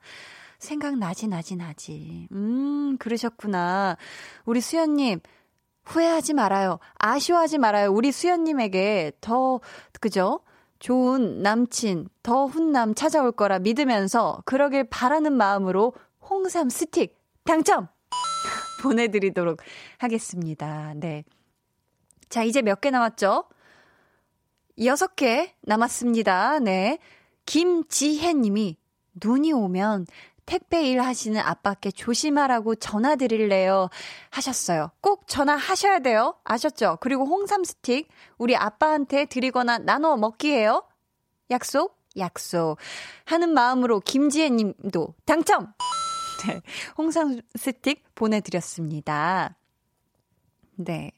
[0.59, 2.29] 생각나지, 나지, 나지.
[2.33, 3.97] 음, 그러셨구나.
[4.45, 5.21] 우리 수연님,
[5.85, 6.79] 후회하지 말아요.
[6.99, 7.91] 아쉬워하지 말아요.
[7.91, 9.61] 우리 수연님에게 더,
[10.01, 10.41] 그죠?
[10.81, 17.89] 좋은 남친, 더 훈남 찾아올 거라 믿으면서 그러길 바라는 마음으로 홍삼 스틱 당첨!
[18.83, 19.61] 보내드리도록
[19.99, 20.93] 하겠습니다.
[20.97, 21.25] 네.
[22.29, 23.45] 자, 이제 몇 개 남았죠?
[24.83, 26.59] 여섯 개 남았습니다.
[26.61, 26.99] 네.
[27.47, 28.77] 김지혜 님이
[29.22, 30.07] 눈이 오면
[30.47, 33.89] 택배 일 하시는 아빠께 조심하라고 전화 드릴래요.
[34.31, 34.91] 하셨어요.
[35.01, 36.35] 꼭 전화 하셔야 돼요.
[36.45, 36.99] 아셨죠?
[37.01, 40.85] 그리고 홍삼 스틱 우리 아빠한테 드리거나 나눠 먹기예요.
[41.51, 41.99] 약속?
[42.16, 42.77] 약속.
[43.25, 45.72] 하는 마음으로 김지혜 님도 당첨!
[46.47, 46.61] 네.
[46.99, 49.57] 홍삼 스틱 보내드렸습니다.
[50.77, 51.12] 네.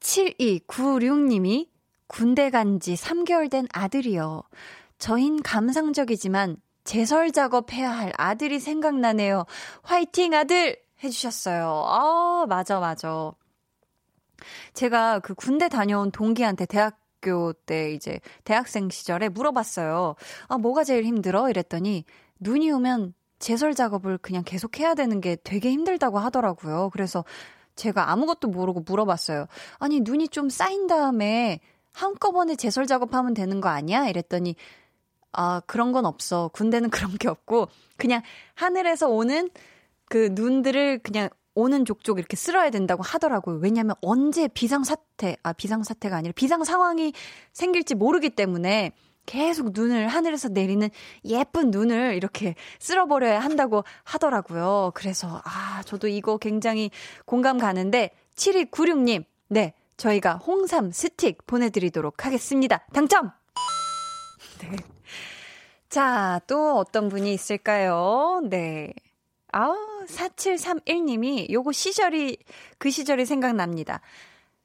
[0.00, 1.68] 7296님이
[2.10, 4.42] 군대 간 지 3개월 된 아들이요.
[4.98, 9.44] 저흰 감상적이지만 제설 작업해야 할 아들이 생각나네요.
[9.82, 10.76] 화이팅 아들!
[11.04, 11.84] 해주셨어요.
[11.86, 13.30] 아, 맞아, 맞아.
[14.74, 20.16] 제가 그 군대 다녀온 동기한테 대학교 때 이제 대학생 시절에 물어봤어요.
[20.48, 21.48] 아, 뭐가 제일 힘들어?
[21.48, 22.04] 이랬더니
[22.40, 26.90] 눈이 오면 제설 작업을 그냥 계속 해야 되는 게 되게 힘들다고 하더라고요.
[26.92, 27.24] 그래서
[27.76, 29.46] 제가 아무것도 모르고 물어봤어요.
[29.78, 31.60] 아니, 눈이 좀 쌓인 다음에
[31.92, 34.08] 한꺼번에 제설 작업하면 되는 거 아니야?
[34.08, 34.56] 이랬더니
[35.32, 36.48] 아, 그런 건 없어.
[36.52, 38.22] 군대는 그런 게 없고 그냥
[38.54, 39.50] 하늘에서 오는
[40.06, 43.58] 그 눈들을 그냥 오는 족족 이렇게 쓸어야 된다고 하더라고요.
[43.58, 47.12] 왜냐면 언제 비상사태, 아, 비상사태가 아니라 비상 상황이
[47.52, 48.92] 생길지 모르기 때문에
[49.26, 50.88] 계속 눈을 하늘에서 내리는
[51.24, 54.92] 예쁜 눈을 이렇게 쓸어버려야 한다고 하더라고요.
[54.94, 56.90] 그래서, 아, 저도 이거 굉장히
[57.26, 62.78] 공감 가는데, 7296님, 네, 저희가 홍삼 스틱 보내드리도록 하겠습니다.
[62.94, 63.32] 당첨!
[64.60, 64.76] 네.
[65.90, 68.40] 자, 또 어떤 분이 있을까요?
[68.48, 68.94] 네.
[69.52, 69.74] 아,
[70.06, 72.38] 4731님이 요거 시절이,
[72.78, 74.00] 그 시절이 생각납니다.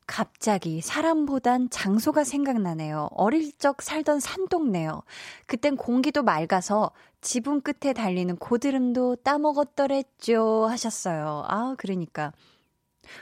[0.08, 3.10] 갑자기 사람보단 장소가 생각나네요.
[3.12, 5.02] 어릴 적 살던 산동네요.
[5.48, 10.68] 그땐 공기도 맑아서 지붕 끝에 달리는 고드름도 따먹었더랬죠.
[10.70, 11.44] 하셨어요.
[11.48, 12.32] 아, 그러니까.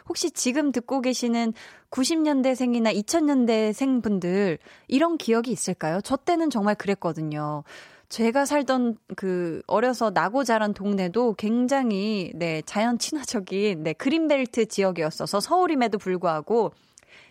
[0.07, 1.53] 혹시 지금 듣고 계시는
[1.91, 4.57] 90년대생이나 2000년대생 분들
[4.87, 6.01] 이런 기억이 있을까요?
[6.03, 7.63] 저 때는 정말 그랬거든요.
[8.09, 15.97] 제가 살던 그 어려서 나고 자란 동네도 굉장히 네, 자연 친화적인 네, 그린벨트 지역이었어서 서울임에도
[15.97, 16.73] 불구하고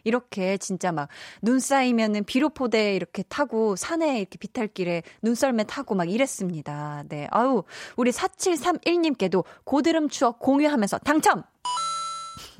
[0.04, 1.08] 이렇게 진짜 막
[1.42, 7.04] 눈 쌓이면은 비료포대 이렇게 타고 산에 이렇게 비탈길에 눈썰매 타고 막 이랬습니다.
[7.08, 7.26] 네.
[7.30, 7.64] 아우,
[7.96, 11.42] 우리 4731님께도 고드름 추억 공유하면서 당첨!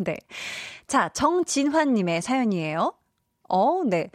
[0.04, 0.16] 네.
[0.86, 2.94] 자, 정진환님의 사연이에요.
[3.48, 4.10] 어, 네.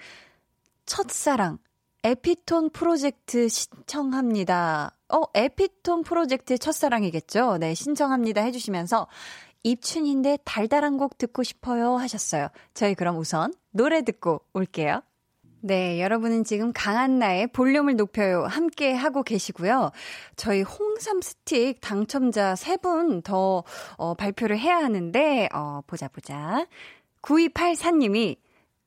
[0.85, 1.59] 첫사랑.
[2.03, 4.95] 에피톤 프로젝트 신청합니다.
[5.09, 7.57] 어, 에피톤 프로젝트 첫사랑이겠죠?
[7.57, 9.07] 네, 신청합니다 해주시면서
[9.63, 12.47] 입춘인데 달달한 곡 듣고 싶어요 하셨어요.
[12.73, 15.01] 저희 그럼 우선 노래 듣고 올게요.
[15.61, 18.45] 네, 여러분은 지금 강한나의 볼륨을 높여요.
[18.45, 19.91] 함께 하고 계시고요.
[20.35, 23.63] 저희 홍삼 스틱 당첨자 세분 더,
[23.97, 26.67] 어, 발표를 해야 하는데, 어, 보자, 보자.
[27.23, 28.37] 9284님이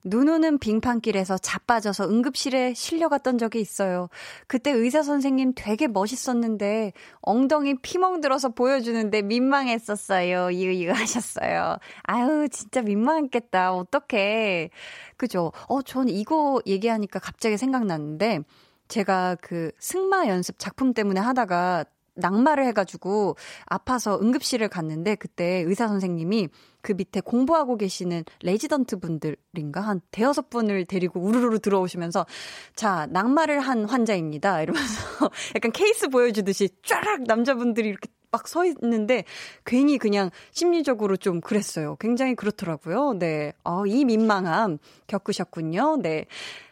[0.05, 4.09] 눈 오는 빙판길에서 자빠져서 응급실에 실려갔던 적이 있어요.
[4.47, 10.51] 그때 의사 선생님 되게 멋있었는데 엉덩이 피멍 들어서 보여주는데 민망했었어요.
[10.51, 11.77] 이으이으 하셨어요.
[12.03, 13.75] 아유, 진짜 민망했겠다.
[13.75, 14.71] 어떡해.
[15.17, 15.53] 그죠?
[15.69, 18.41] 어, 전 이거 얘기하니까 갑자기 생각났는데
[18.89, 21.85] 제가 그 승마 연습 작품 때문에 하다가
[22.15, 23.37] 낙마를 해가지고
[23.67, 26.49] 아파서 응급실을 갔는데 그때 의사 선생님이
[26.83, 32.27] 그 밑에 공부하고 계시는 레지던트 분들인가 한 대여섯 분을 데리고 우르르 들어오시면서
[32.75, 39.25] 자 낙마를 한 환자입니다 이러면서 약간 케이스 보여주듯이 쫙 남자분들이 이렇게 막 서 있는데
[39.65, 41.97] 괜히 그냥 심리적으로 좀 그랬어요.
[42.01, 43.15] 굉장히 그렇더라고요.
[43.19, 43.53] 네.
[43.65, 45.99] 어, 이 민망함 겪으셨군요.
[46.03, 46.27] 네.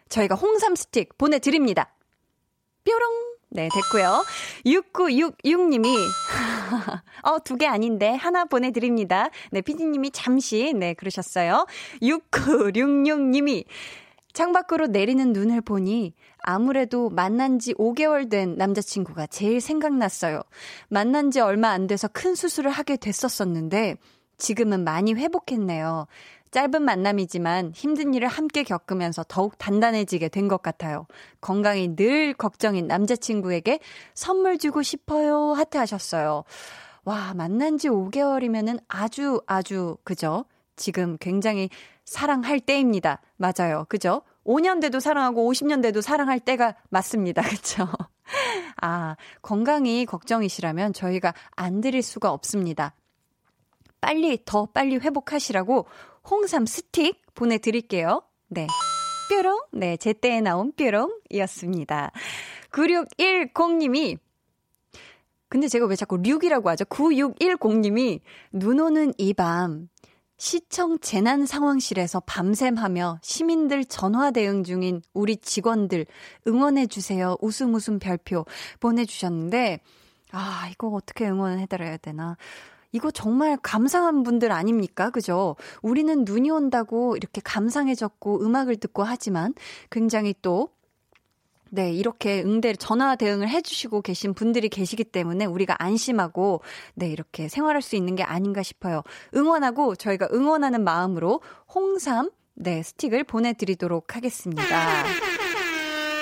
[0.09, 1.95] 저희가 홍삼 스틱 보내드립니다.
[2.85, 3.29] 뾰롱!
[3.51, 4.25] 네, 됐고요.
[4.67, 5.97] 6966님이
[7.23, 9.31] 어, 두 개 아닌데 하나 보내드립니다.
[9.51, 11.67] 네, 피디님이 잠시 네 그러셨어요.
[12.03, 13.65] 6966님이
[14.33, 20.43] 창밖으로 내리는 눈을 보니 아무래도 만난 지 5개월 된 남자친구가 제일 생각났어요.
[20.89, 23.97] 만난 지 얼마 안 돼서 큰 수술을 하게 됐었었는데
[24.39, 26.07] 지금은 많이 회복했네요.
[26.51, 31.07] 짧은 만남이지만 힘든 일을 함께 겪으면서 더욱 단단해지게 된 것 같아요.
[31.43, 33.81] 건강이 늘 걱정인 남자친구에게
[34.15, 35.53] 선물 주고 싶어요.
[35.53, 36.45] 하트 하셨어요.
[37.05, 40.45] 와, 만난 지 5개월이면은 아주, 아주, 그죠?
[40.77, 41.69] 지금 굉장히
[42.05, 43.21] 사랑할 때입니다.
[43.37, 43.85] 맞아요.
[43.89, 44.23] 그죠?
[44.45, 47.43] 5년 돼도 사랑하고 50년 돼도 사랑할 때가 맞습니다.
[47.49, 47.87] 그쵸?
[48.81, 52.95] 아, 건강이 걱정이시라면 저희가 안 드릴 수가 없습니다.
[54.01, 55.87] 빨리, 더 빨리 회복하시라고
[56.31, 58.23] 홍삼 스틱 보내드릴게요.
[58.49, 58.67] 네.
[59.31, 59.61] 뾰롱.
[59.73, 62.13] 네, 제때에 나온 뾰롱이었습니다.
[62.73, 64.19] 9610님이
[65.49, 66.85] 근데 제가 왜 자꾸 6이라고 하죠?
[66.87, 68.21] 9610님이
[68.53, 69.89] 눈 오는 이 밤
[70.39, 76.07] 시청 재난 상황실에서 밤샘하며 시민들 전화 대응 중인 우리 직원들
[76.47, 77.37] 응원해 주세요.
[77.41, 78.47] 웃음 웃음 별표
[78.79, 79.81] 보내 주셨는데
[80.31, 82.37] 아 이거 어떻게 응원을 해드려야 되나?
[82.93, 85.11] 이거 정말 감상한 분들 아닙니까?
[85.11, 85.57] 그죠?
[85.83, 89.55] 우리는 눈이 온다고 이렇게 감상해졌고 음악을 듣고 하지만
[89.91, 90.71] 굉장히 또
[91.71, 96.63] 네, 이렇게 응대, 전화 대응을 해주시고 계신 분들이 계시기 때문에 우리가 안심하고,
[96.95, 99.03] 네, 이렇게 생활할 수 있는 게 아닌가 싶어요.
[99.35, 101.43] 응원하고, 저희가 응원하는 마음으로
[101.75, 105.05] 홍삼, 네, 스틱을 보내드리도록 하겠습니다.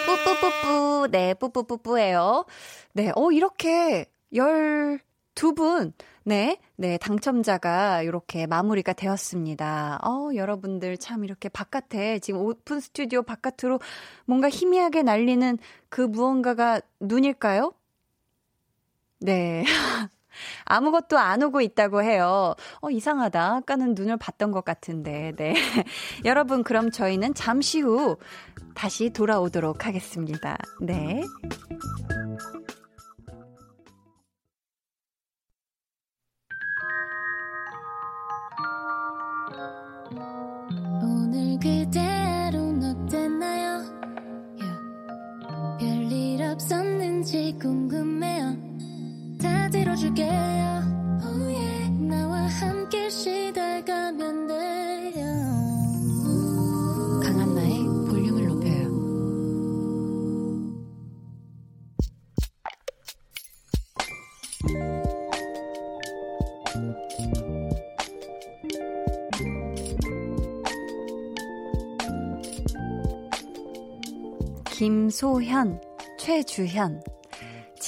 [0.06, 2.44] 뿌뿌뿌뿌, 네, 뿌뿌뿌뿌예요.
[2.92, 4.06] 네, 어, 이렇게
[5.37, 5.93] 12분,
[6.24, 10.01] 네, 네, 당첨자가 이렇게 마무리가 되었습니다.
[10.03, 13.78] 어, 여러분들 참 이렇게 바깥에 지금 오픈 스튜디오 바깥으로
[14.24, 15.59] 뭔가 희미하게 날리는
[15.89, 17.72] 그 무언가가 눈일까요?
[19.20, 19.64] 네.
[20.66, 22.55] 아무것도 안 오고 있다고 해요.
[22.80, 23.57] 어, 이상하다.
[23.57, 25.32] 아까는 눈을 봤던 것 같은데.
[25.37, 25.55] 네.
[26.26, 28.16] 여러분, 그럼 저희는 잠시 후
[28.74, 30.59] 다시 돌아오도록 하겠습니다.
[30.82, 31.22] 네.
[49.97, 50.28] 들어줄게요.
[51.24, 51.90] Oh yeah.
[52.07, 55.24] 나와 함께 시달가면 돼요.
[57.22, 58.86] 강한나의 볼륨을 높여요.
[74.70, 75.80] 김소현,
[76.18, 77.15] 최주현.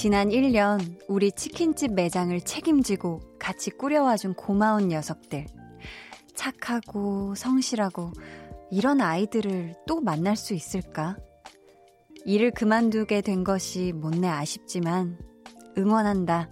[0.01, 0.79] 지난 1년
[1.09, 5.45] 우리 치킨집 매장을 책임지고 같이 꾸려와준 고마운 녀석들.
[6.33, 8.13] 착하고 성실하고
[8.71, 11.17] 이런 아이들을 또 만날 수 있을까?
[12.23, 15.19] 일을 그만두게 된 것이 못내 아쉽지만
[15.77, 16.49] 응원한다.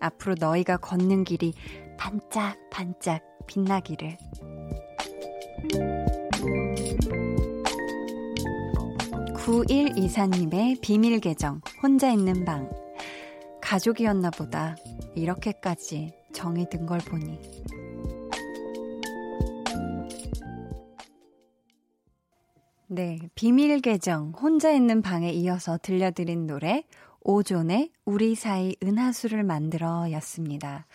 [0.00, 1.54] 앞으로 너희가 걷는 길이
[1.98, 4.16] 반짝반짝 빛나기를.
[9.46, 12.68] (9124님의) 비밀 계정 혼자 있는 방
[13.62, 14.74] 가족이었나 보다
[15.14, 17.38] 이렇게까지 정이 든 걸 보니
[22.88, 26.84] 네, 비밀 계정 혼자 있는 방에 이어서 들려드린 노래
[27.20, 30.86] 오존의 우리 사이 은하수를 만들어 였습니다.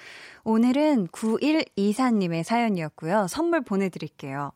[0.43, 3.27] 오늘은 9124님의 사연이었고요.
[3.27, 4.51] 선물 보내드릴게요.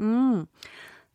[0.00, 0.46] 음,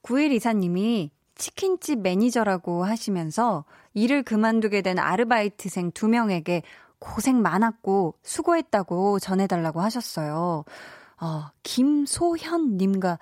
[0.04, 1.10] 9124님이
[1.40, 3.66] 치킨집 매니저라고 하시면서
[3.96, 6.62] 일을 그만두게 된 아르바이트생 두 명에게
[7.00, 10.66] 고생 많았고 수고했다고 전해달라고 하셨어요.
[11.22, 13.18] 어, 김소현님과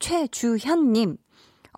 [0.00, 1.16] 최주현님,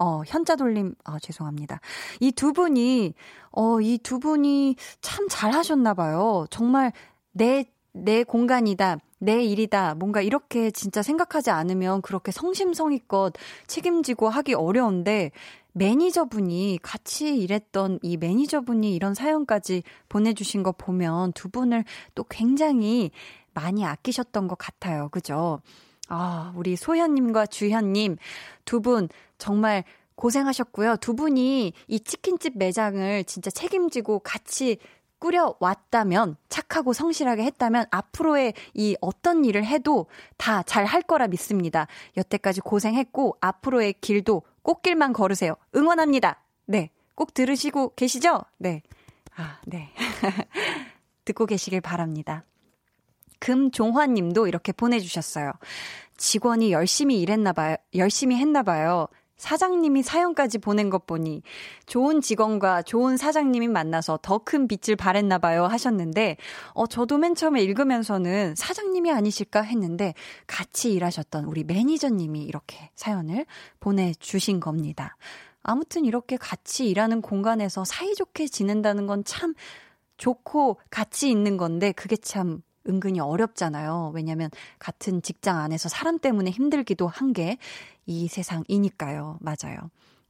[0.01, 1.81] 어, 현자 돌림, 아, 죄송합니다.
[2.21, 3.15] 이 두 분이,
[3.53, 6.47] 어, 이 두 분이 참 잘하셨나봐요.
[6.51, 6.93] 정말
[7.33, 8.99] 내, 내 공간이다.
[9.23, 9.95] 내 일이다.
[9.97, 13.35] 뭔가 이렇게 진짜 생각하지 않으면 그렇게 성심성의껏
[13.67, 15.31] 책임지고 하기 어려운데
[15.73, 23.11] 매니저분이 같이 일했던 이 매니저분이 이런 사연까지 보내주신 거 보면 두 분을 또 굉장히
[23.55, 25.09] 많이 아끼셨던 것 같아요.
[25.11, 25.61] 그죠?
[26.09, 28.17] 아, 우리 소현님과 주현님
[28.65, 29.09] 두 분
[29.39, 29.85] 정말
[30.17, 30.97] 고생하셨고요.
[30.97, 34.79] 두 분이 이 치킨집 매장을 진짜 책임지고 같이
[35.19, 40.07] 꾸려왔다면, 착하고 성실하게 했다면, 앞으로의 이 어떤 일을 해도
[40.39, 41.87] 다 잘 할 거라 믿습니다.
[42.17, 45.57] 여태까지 고생했고, 앞으로의 길도 꽃길만 걸으세요.
[45.75, 46.43] 응원합니다.
[46.67, 46.91] 네.
[47.15, 48.43] 꼭 들으시고 계시죠?
[48.59, 48.83] 네.
[49.37, 49.91] 아, 네.
[51.25, 52.45] 듣고 계시길 바랍니다.
[53.39, 55.53] 금종환 님도 이렇게 보내주셨어요.
[56.17, 57.77] 직원이 열심히 일했나봐요.
[57.95, 59.09] 열심히 했나봐요.
[59.41, 61.43] 사장님이 사연까지 보낸 것 보니
[61.87, 66.37] 좋은 직원과 좋은 사장님이 만나서 더 큰 빛을 발했나 봐요 하셨는데
[66.75, 70.15] 어 저도 맨 처음에 읽으면서는 사장님이 아니실까 했는데
[70.47, 73.47] 같이 일하셨던 우리 매니저님이 이렇게 사연을
[73.81, 75.17] 보내 주신 겁니다.
[75.63, 79.55] 아무튼 이렇게 같이 일하는 공간에서 사이좋게 지낸다는 건 참
[80.17, 84.13] 좋고 같이 있는 건데 그게 참 은근히 어렵잖아요.
[84.15, 87.59] 왜냐면 같은 직장 안에서 사람 때문에 힘들기도 한 게
[88.07, 89.39] 이 세상이니까요.
[89.41, 89.79] 맞아요.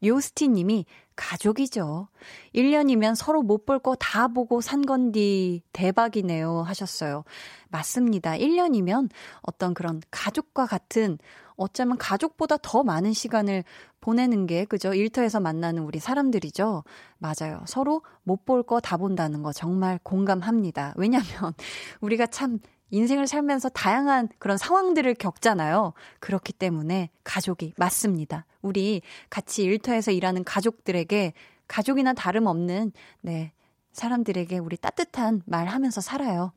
[0.03, 0.85] 요스티 님이
[1.17, 2.09] 가족이죠.
[2.55, 7.25] 1년이면 서로 못 볼 거 다 보고 산 건디 대박이네요 하셨어요.
[7.69, 8.33] 맞습니다.
[8.33, 9.11] 1년이면
[9.43, 11.19] 어떤 그런 가족과 같은
[11.61, 13.65] 어쩌면 가족보다 더 많은 시간을
[14.01, 14.95] 보내는 게 그죠?
[14.95, 16.85] 일터에서 만나는 우리 사람들이죠.
[17.19, 17.63] 맞아요.
[17.67, 20.95] 서로 못 볼 거 다 본다는 거 정말 공감합니다.
[20.97, 21.27] 왜냐면
[22.01, 22.59] 우리가 참
[22.91, 25.93] 인생을 살면서 다양한 그런 상황들을 겪잖아요.
[26.19, 28.47] 그렇기 때문에 가족이 맞습니다.
[28.63, 31.35] 우리 같이 일터에서 일하는 가족들에게
[31.69, 33.53] 가족이나 다름없는 네,
[33.93, 36.53] 사람들에게 우리 따뜻한 말 하면서 살아요.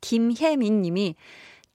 [0.00, 1.16] 김혜민 님이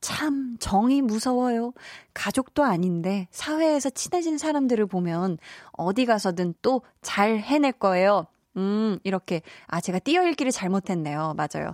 [0.01, 1.73] 참 정이 무서워요.
[2.13, 5.37] 가족도 아닌데 사회에서 친해진 사람들을 보면
[5.73, 8.27] 어디 가서든 또 잘 해낼 거예요.
[8.57, 11.35] 음, 이렇게 아 제가 띄어 읽기를 잘못했네요.
[11.37, 11.73] 맞아요.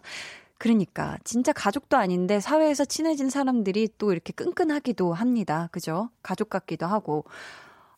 [0.57, 5.69] 그러니까 진짜 가족도 아닌데 사회에서 친해진 사람들이 또 이렇게 끈끈하기도 합니다.
[5.71, 6.09] 그죠?
[6.23, 7.25] 가족 같기도 하고.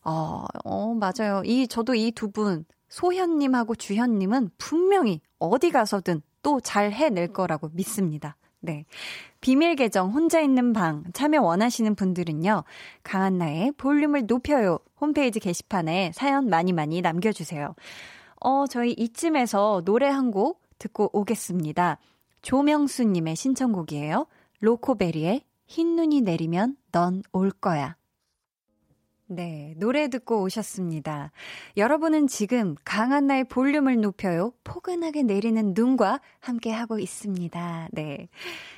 [0.04, 1.42] 어, 어 맞아요.
[1.44, 7.32] 이 저도 이 두 분 소현 님하고 주현 님은 분명히 어디 가서든 또 잘 해낼
[7.32, 8.36] 거라고 믿습니다.
[8.60, 8.84] 네.
[9.40, 12.64] 비밀 계정 혼자 있는 방 참여 원하시는 분들은요.
[13.02, 14.78] 강한나의 볼륨을 높여요.
[15.00, 17.74] 홈페이지 게시판에 사연 많이 많이 남겨주세요.
[18.40, 21.98] 어, 저희 이쯤에서 노래 한 곡 듣고 오겠습니다.
[22.42, 24.26] 조명수님의 신청곡이에요.
[24.60, 27.96] 로코베리의 흰 눈이 내리면 넌 올 거야.
[29.32, 31.30] 네, 노래 듣고 오셨습니다.
[31.76, 34.52] 여러분은 지금 강한나의 볼륨을 높여요.
[34.64, 37.90] 포근하게 내리는 눈과 함께 하고 있습니다.
[37.92, 38.28] 네.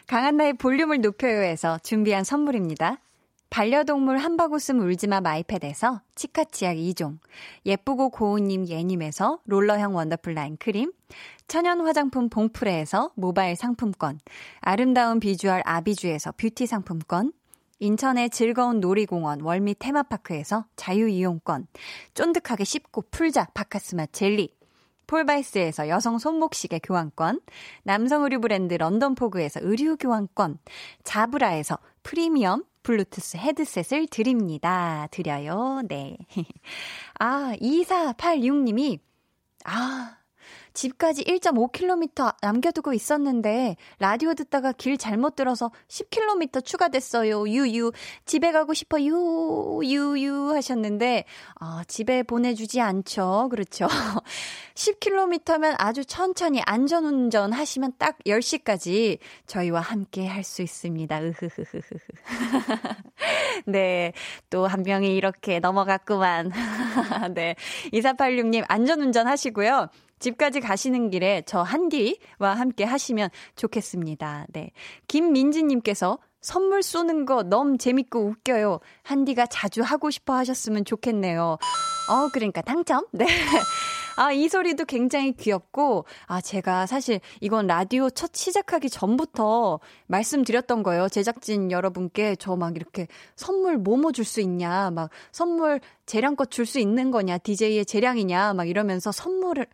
[0.07, 2.99] 강한나의 볼륨을 높여요에서 준비한 선물입니다.
[3.49, 7.19] 반려동물 한바구음 울지마 마이패드에서 치카치약 2종,
[7.65, 10.93] 예쁘고 고운님 예님에서 롤러형 원더풀 라인 크림,
[11.49, 14.21] 천연 화장품 봉프레에서 모바일 상품권,
[14.61, 17.33] 아름다운 비주얼 아비주에서 뷰티 상품권,
[17.83, 21.67] 인천의 즐거운 놀이공원 월미 테마파크에서 자유이용권,
[22.15, 24.55] 쫀득하게 씹고 풀자 박카스맛 젤리,
[25.09, 27.41] 폴바이스에서 여성 손목시계 교환권,
[27.83, 30.59] 남성 의류 브랜드 런던포그에서 의류 교환권,
[31.03, 35.09] 자브라에서 프리미엄 블루투스 헤드셋을 드립니다.
[35.11, 35.83] 드려요.
[35.89, 36.17] 네.
[37.19, 39.01] 아, 2486님이,
[39.65, 40.19] 아,
[40.75, 47.49] 집까지 1.5km 남겨두고 있었는데 라디오 듣다가 길 잘못 들어서 10km 추가됐어요.
[47.49, 47.93] 유유.
[48.27, 49.83] 집에 가고 싶어요.
[49.85, 51.25] 유유 하셨는데
[51.61, 53.49] 아, 집에 보내주지 않죠.
[53.51, 53.89] 그렇죠.
[54.75, 61.21] 10km면 아주 천천히 안전운전 하시면 딱 10시까지 저희와 함께 할 수 있습니다.
[61.23, 61.99] 으흐흐흐흐.
[63.67, 64.13] 네.
[64.51, 66.51] 또 한 명이 이렇게 넘어갔구만.
[67.35, 67.55] 네.
[67.93, 69.89] 2486님 안전운전 하시고요.
[70.23, 74.47] 집까지 가시는 길에 저 한디와 함께 하시면 좋겠습니다.
[74.53, 74.71] 네.
[75.09, 78.79] 김민지님께서 선물 쏘는 거 너무 재밌고 웃겨요.
[79.03, 81.59] 한디가 자주 하고 싶어 하셨으면 좋겠네요.
[82.09, 83.05] 어, 그러니까 당첨?
[83.13, 83.27] 네.
[84.17, 91.09] 아, 이 소리도 굉장히 귀엽고, 아, 제가 사실 이건 라디오 첫 시작하기 전부터 말씀드렸던 거예요.
[91.09, 96.79] 제작진 여러분께 저 막 이렇게 선물 뭐뭐 줄 수 있냐, 막 선물 재량껏 줄 수
[96.79, 99.67] 있는 거냐, DJ의 재량이냐, 막 이러면서 선물을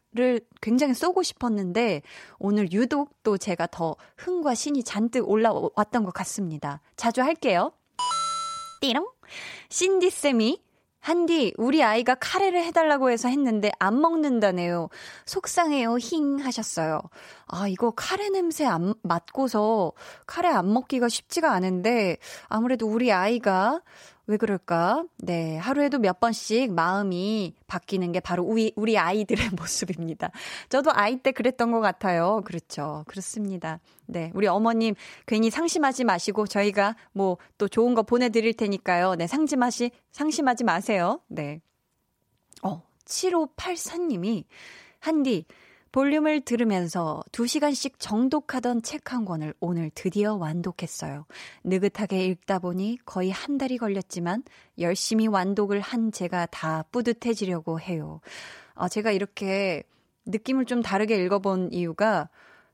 [0.61, 2.03] 굉장히 쏘고 싶었는데,
[2.39, 6.81] 오늘 유독 또 제가 더 흥과 신이 잔뜩 올라왔던 것 같습니다.
[6.97, 7.73] 자주 할게요.
[8.81, 9.09] 띠롱.
[9.69, 10.63] 신디쌤이
[11.01, 14.89] 한디, 우리 아이가 카레를 해달라고 해서 했는데 안 먹는다네요.
[15.27, 17.01] 속상해요, 힝 하셨어요.
[17.47, 19.93] 아, 이거 카레 냄새 안 맡고서
[20.27, 22.19] 카레 안 먹기가 쉽지가 않은데
[22.49, 23.81] 아무래도 우리 아이가
[24.29, 25.05] 왜 그럴까?
[25.19, 30.31] 네, 하루에도 몇 번씩 마음이 바뀌는 게 바로 우리, 우리 아이들의 모습입니다.
[30.69, 32.43] 저도 아이 때 그랬던 것 같아요.
[32.45, 33.05] 그렇죠.
[33.09, 33.81] 그렇습니다.
[34.07, 34.95] 네, 우리 어머님
[35.27, 39.17] 괜히 상심하지 마시고 저희가 뭐 또 좋은 거 보내드릴 테니까요.
[39.17, 41.21] 네, 상심하시, 상심하지 마세요.
[41.27, 41.61] 네.
[42.63, 44.45] 어, 7584님이
[45.01, 45.45] 한디,
[45.93, 51.25] 볼륨을 들으면서 2시간씩 정독하던 책 한 권을 오늘 드디어 완독했어요.
[51.65, 54.43] 느긋하게 읽다 보니 거의 한 달이 걸렸지만
[54.79, 58.21] 열심히 완독을 한 제가 다 뿌듯해지려고 해요.
[58.75, 59.83] 어, 제가 이렇게
[60.27, 62.29] 느낌을 좀 다르게 읽어본 이유가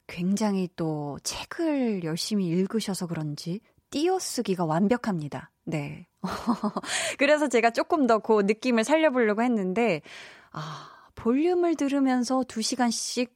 [0.07, 3.61] 굉장히 또 책을 열심히 읽으셔서 그런지
[3.91, 5.51] 띄어쓰기가 완벽합니다.
[5.65, 6.09] 네.
[7.19, 10.03] 그래서 제가 조금 더 그 느낌을 살려보려고 했는데,
[10.51, 13.31] 아, 볼륨을 들으면서 2시간씩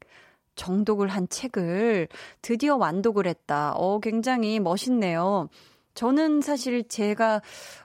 [0.57, 2.09] 정독을 한 책을
[2.43, 3.73] 드디어 완독을 했다.
[3.75, 5.49] 어, 굉장히 멋있네요.
[5.95, 7.41] 저는 사실 제가,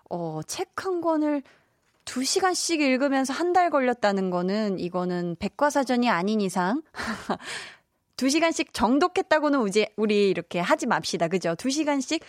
[0.10, 1.41] 어, 책 한 권을
[2.06, 6.82] 2시간씩 읽으면서 한 달 걸렸다는 거는 이거는 백과사전이 아닌 이상
[8.18, 9.60] 2시간씩 정독했다고는
[9.98, 11.28] 우리, 이렇게 하지 맙시다.
[11.28, 11.56] 그죠?
[11.56, 12.22] 2시간씩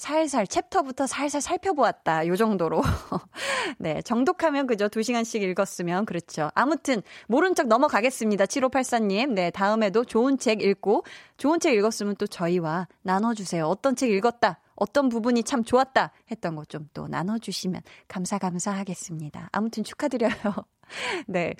[0.00, 2.26] 살살 챕터부터 살살 살펴보았다.
[2.26, 2.80] 요 정도로.
[3.78, 4.88] 네, 정독하면 그죠.
[4.88, 6.50] 2시간씩 읽었으면 그렇죠.
[6.54, 8.46] 아무튼 모른 척 넘어가겠습니다.
[8.46, 9.32] 7584님.
[9.34, 11.04] 네, 다음에도 좋은 책 읽고
[11.36, 13.66] 좋은 책 읽었으면 또 저희와 나눠 주세요.
[13.66, 14.58] 어떤 책 읽었다.
[14.74, 19.50] 어떤 부분이 참 좋았다 했던 거좀또 나눠 주시면 감사 감사하겠습니다.
[19.52, 20.32] 아무튼 축하드려요.
[21.28, 21.52] 네.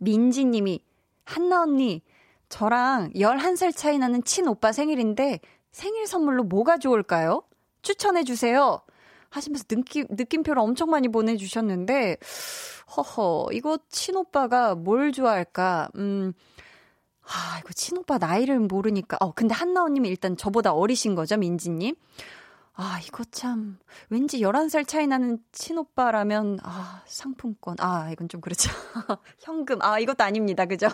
[0.00, 0.80] 민지 님이
[1.24, 2.02] 한나 언니
[2.48, 5.38] 저랑 11살 차이 나는 친오빠 생일인데
[5.72, 7.42] 생일 선물로 뭐가 좋을까요?
[7.80, 8.80] 추천해 주세요.
[9.30, 12.18] 하시면서 느낌, 느낌표를 엄청 많이 보내주셨는데,
[12.96, 15.88] 허허, 이거 친오빠가 뭘 좋아할까?
[15.96, 16.34] 음,
[17.22, 19.16] 아, 이거 친오빠 나이를 모르니까.
[19.20, 21.94] 어, 근데 한나오님이 일단 저보다 어리신 거죠, 민지님?
[22.74, 23.78] 아, 이거 참,
[24.10, 27.76] 왠지 11살 차이 나는 친오빠라면, 아, 상품권.
[27.80, 28.70] 아, 이건 좀 그렇죠.
[29.40, 29.80] 현금.
[29.80, 30.66] 아, 이것도 아닙니다.
[30.66, 30.88] 그죠?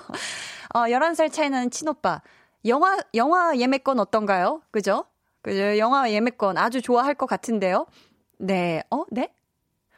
[0.75, 2.23] 어, 11살 차이 나는 친오빠.
[2.65, 4.63] 영화, 영화 예매권 어떤가요?
[4.71, 5.05] 그죠?
[5.43, 5.79] 그죠?
[5.79, 7.87] 영화 예매권 아주 좋아할 것 같은데요?
[8.39, 9.33] 네, 어, 네?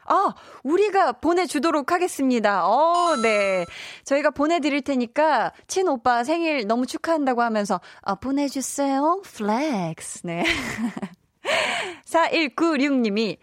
[0.05, 0.33] 아,
[0.63, 2.67] 우리가 보내주도록 하겠습니다.
[2.67, 3.65] 어, 네.
[4.03, 9.21] 저희가 보내드릴 테니까, 친 오빠 생일 너무 축하한다고 하면서, 아, 보내주세요.
[9.23, 10.25] Flex.
[10.25, 10.43] 네.
[12.05, 13.37] 4196님이,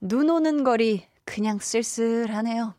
[0.00, 2.74] 눈 오는 거리, 그냥 쓸쓸하네요.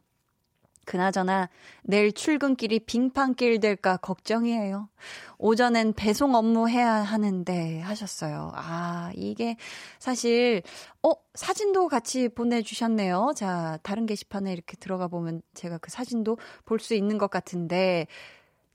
[0.86, 1.50] 그나저나
[1.84, 4.90] 내일 출근길이 빙판길 될까 걱정이에요.
[5.38, 8.52] 오전엔 배송 업무 해야 하는데 하셨어요.
[8.56, 9.58] 아, 이게
[10.00, 10.62] 사실
[11.02, 13.34] 어, 사진도 같이 보내 주셨네요.
[13.36, 18.08] 자, 다른 게시판에 이렇게 들어가 보면 제가 그 사진도 볼 수 있는 것 같은데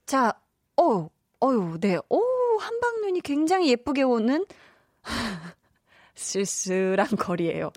[0.05, 0.33] 자,
[0.77, 1.09] 어,
[1.43, 1.97] 어유, 네.
[2.09, 2.21] 오,
[2.59, 4.45] 한방눈이 굉장히 예쁘게 오는
[6.15, 7.71] 쓸쓸한 거리예요.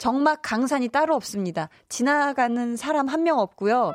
[0.00, 1.68] 적막강산이 따로 없습니다.
[1.90, 3.92] 지나가는 사람 한 명 없고요.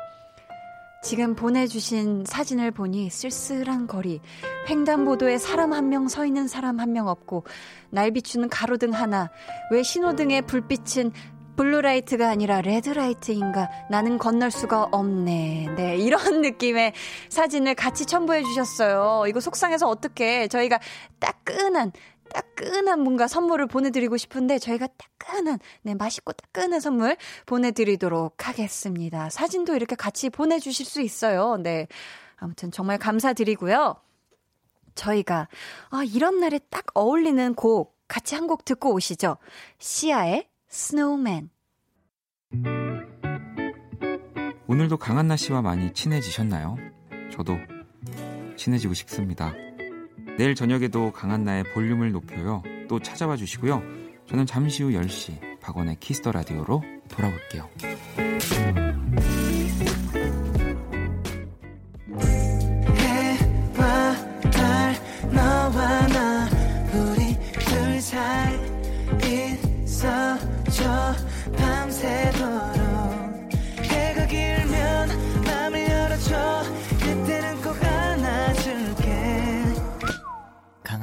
[1.02, 4.20] 지금 보내주신 사진을 보니 쓸쓸한 거리,
[4.68, 7.44] 횡단보도에 사람 한 명 서 있는 사람 한 명 없고,
[7.90, 9.30] 날 비추는 가로등 하나,
[9.72, 11.10] 왜 신호등의 불빛은
[11.56, 13.68] blue light가 아니라 red light인가?
[13.90, 15.68] 나는 건널 수가 없네.
[15.76, 16.92] 네, 이런 느낌의
[17.30, 19.24] 사진을 같이 첨부해 주셨어요.
[19.26, 20.78] 이거 속상해서 어떻게 저희가
[21.18, 21.92] 따끈한
[22.28, 27.16] 따끈한 뭔가 선물을 보내드리고 싶은데 저희가 따끈한 네 맛있고 따끈한 선물
[27.46, 29.30] 보내드리도록 하겠습니다.
[29.30, 31.56] 사진도 이렇게 같이 보내주실 수 있어요.
[31.56, 31.86] 네
[32.36, 33.96] 아무튼 정말 감사드리고요.
[34.94, 35.48] 저희가
[35.90, 39.36] 아 이런 날에 딱 어울리는 곡 같이 한 곡 듣고 오시죠.
[39.78, 41.50] 시아의 스노우맨.
[44.68, 46.76] 오늘도 강한나 씨와 많이 친해지셨나요?
[47.32, 47.56] 저도
[48.56, 49.52] 친해지고 싶습니다.
[50.38, 52.62] 내일 저녁에도 강한나의 볼륨을 높여요.
[52.88, 53.82] 또 찾아와 주시고요.
[54.28, 57.68] 저는 잠시 후 10시 박원의 Kiss the Radio로 돌아올게요.
[71.56, 72.75] 밤새도록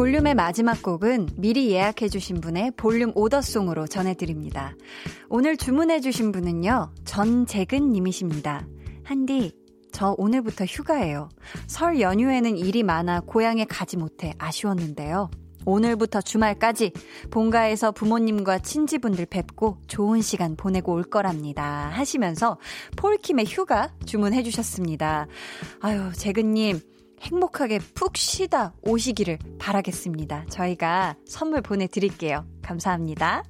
[0.00, 4.74] 볼륨의 마지막 곡은 미리 예약해주신 분의 볼륨 오더송으로 전해드립니다.
[5.28, 8.66] 오늘 주문해주신 분은요, 전재근 님이십니다.
[9.04, 9.52] 한디,
[9.92, 11.28] 저 오늘부터 휴가예요.
[11.66, 15.30] 설 연휴에는 일이 많아 고향에 가지 못해 아쉬웠는데요.
[15.66, 16.92] 오늘부터 주말까지
[17.30, 21.90] 본가에서 부모님과 친지분들 뵙고 좋은 시간 보내고 올 거랍니다.
[21.92, 22.58] 하시면서
[22.96, 25.26] 폴킴의 휴가 주문해 주셨습니다.
[25.80, 26.80] 아유, 재근님,
[27.20, 30.46] 행복하게 푹 쉬다 오시기를 바라겠습니다.
[30.48, 32.46] 저희가 선물 보내드릴게요.
[32.62, 33.44] 감사합니다.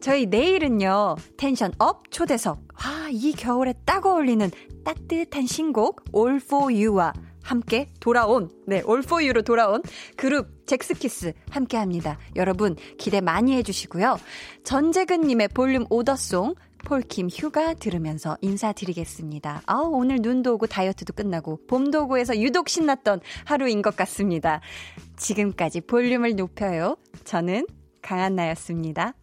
[0.00, 2.58] 저희 내일은요, tension up 초대석.
[2.74, 4.50] 와, 이 겨울에 딱 어울리는
[4.84, 9.82] 따뜻한 신곡, All for You와 함께 돌아온, 네, All for You로 돌아온
[10.16, 12.18] 그룹 젝스키스 함께 합니다.
[12.36, 14.18] 여러분, 기대 많이 해주시고요.
[14.64, 16.54] 전재근님의 볼륨 order song,
[16.84, 19.62] 폴킴 휴가 들으면서 인사드리겠습니다.
[19.66, 24.60] 아 오늘 눈도 오고 다이어트도 끝나고 봄도 오고 해서 유독 신났던 하루인 것 같습니다.
[25.16, 26.96] 지금까지 볼륨을 높여요.
[27.24, 27.66] 저는
[28.02, 29.14] 강한나였습니다.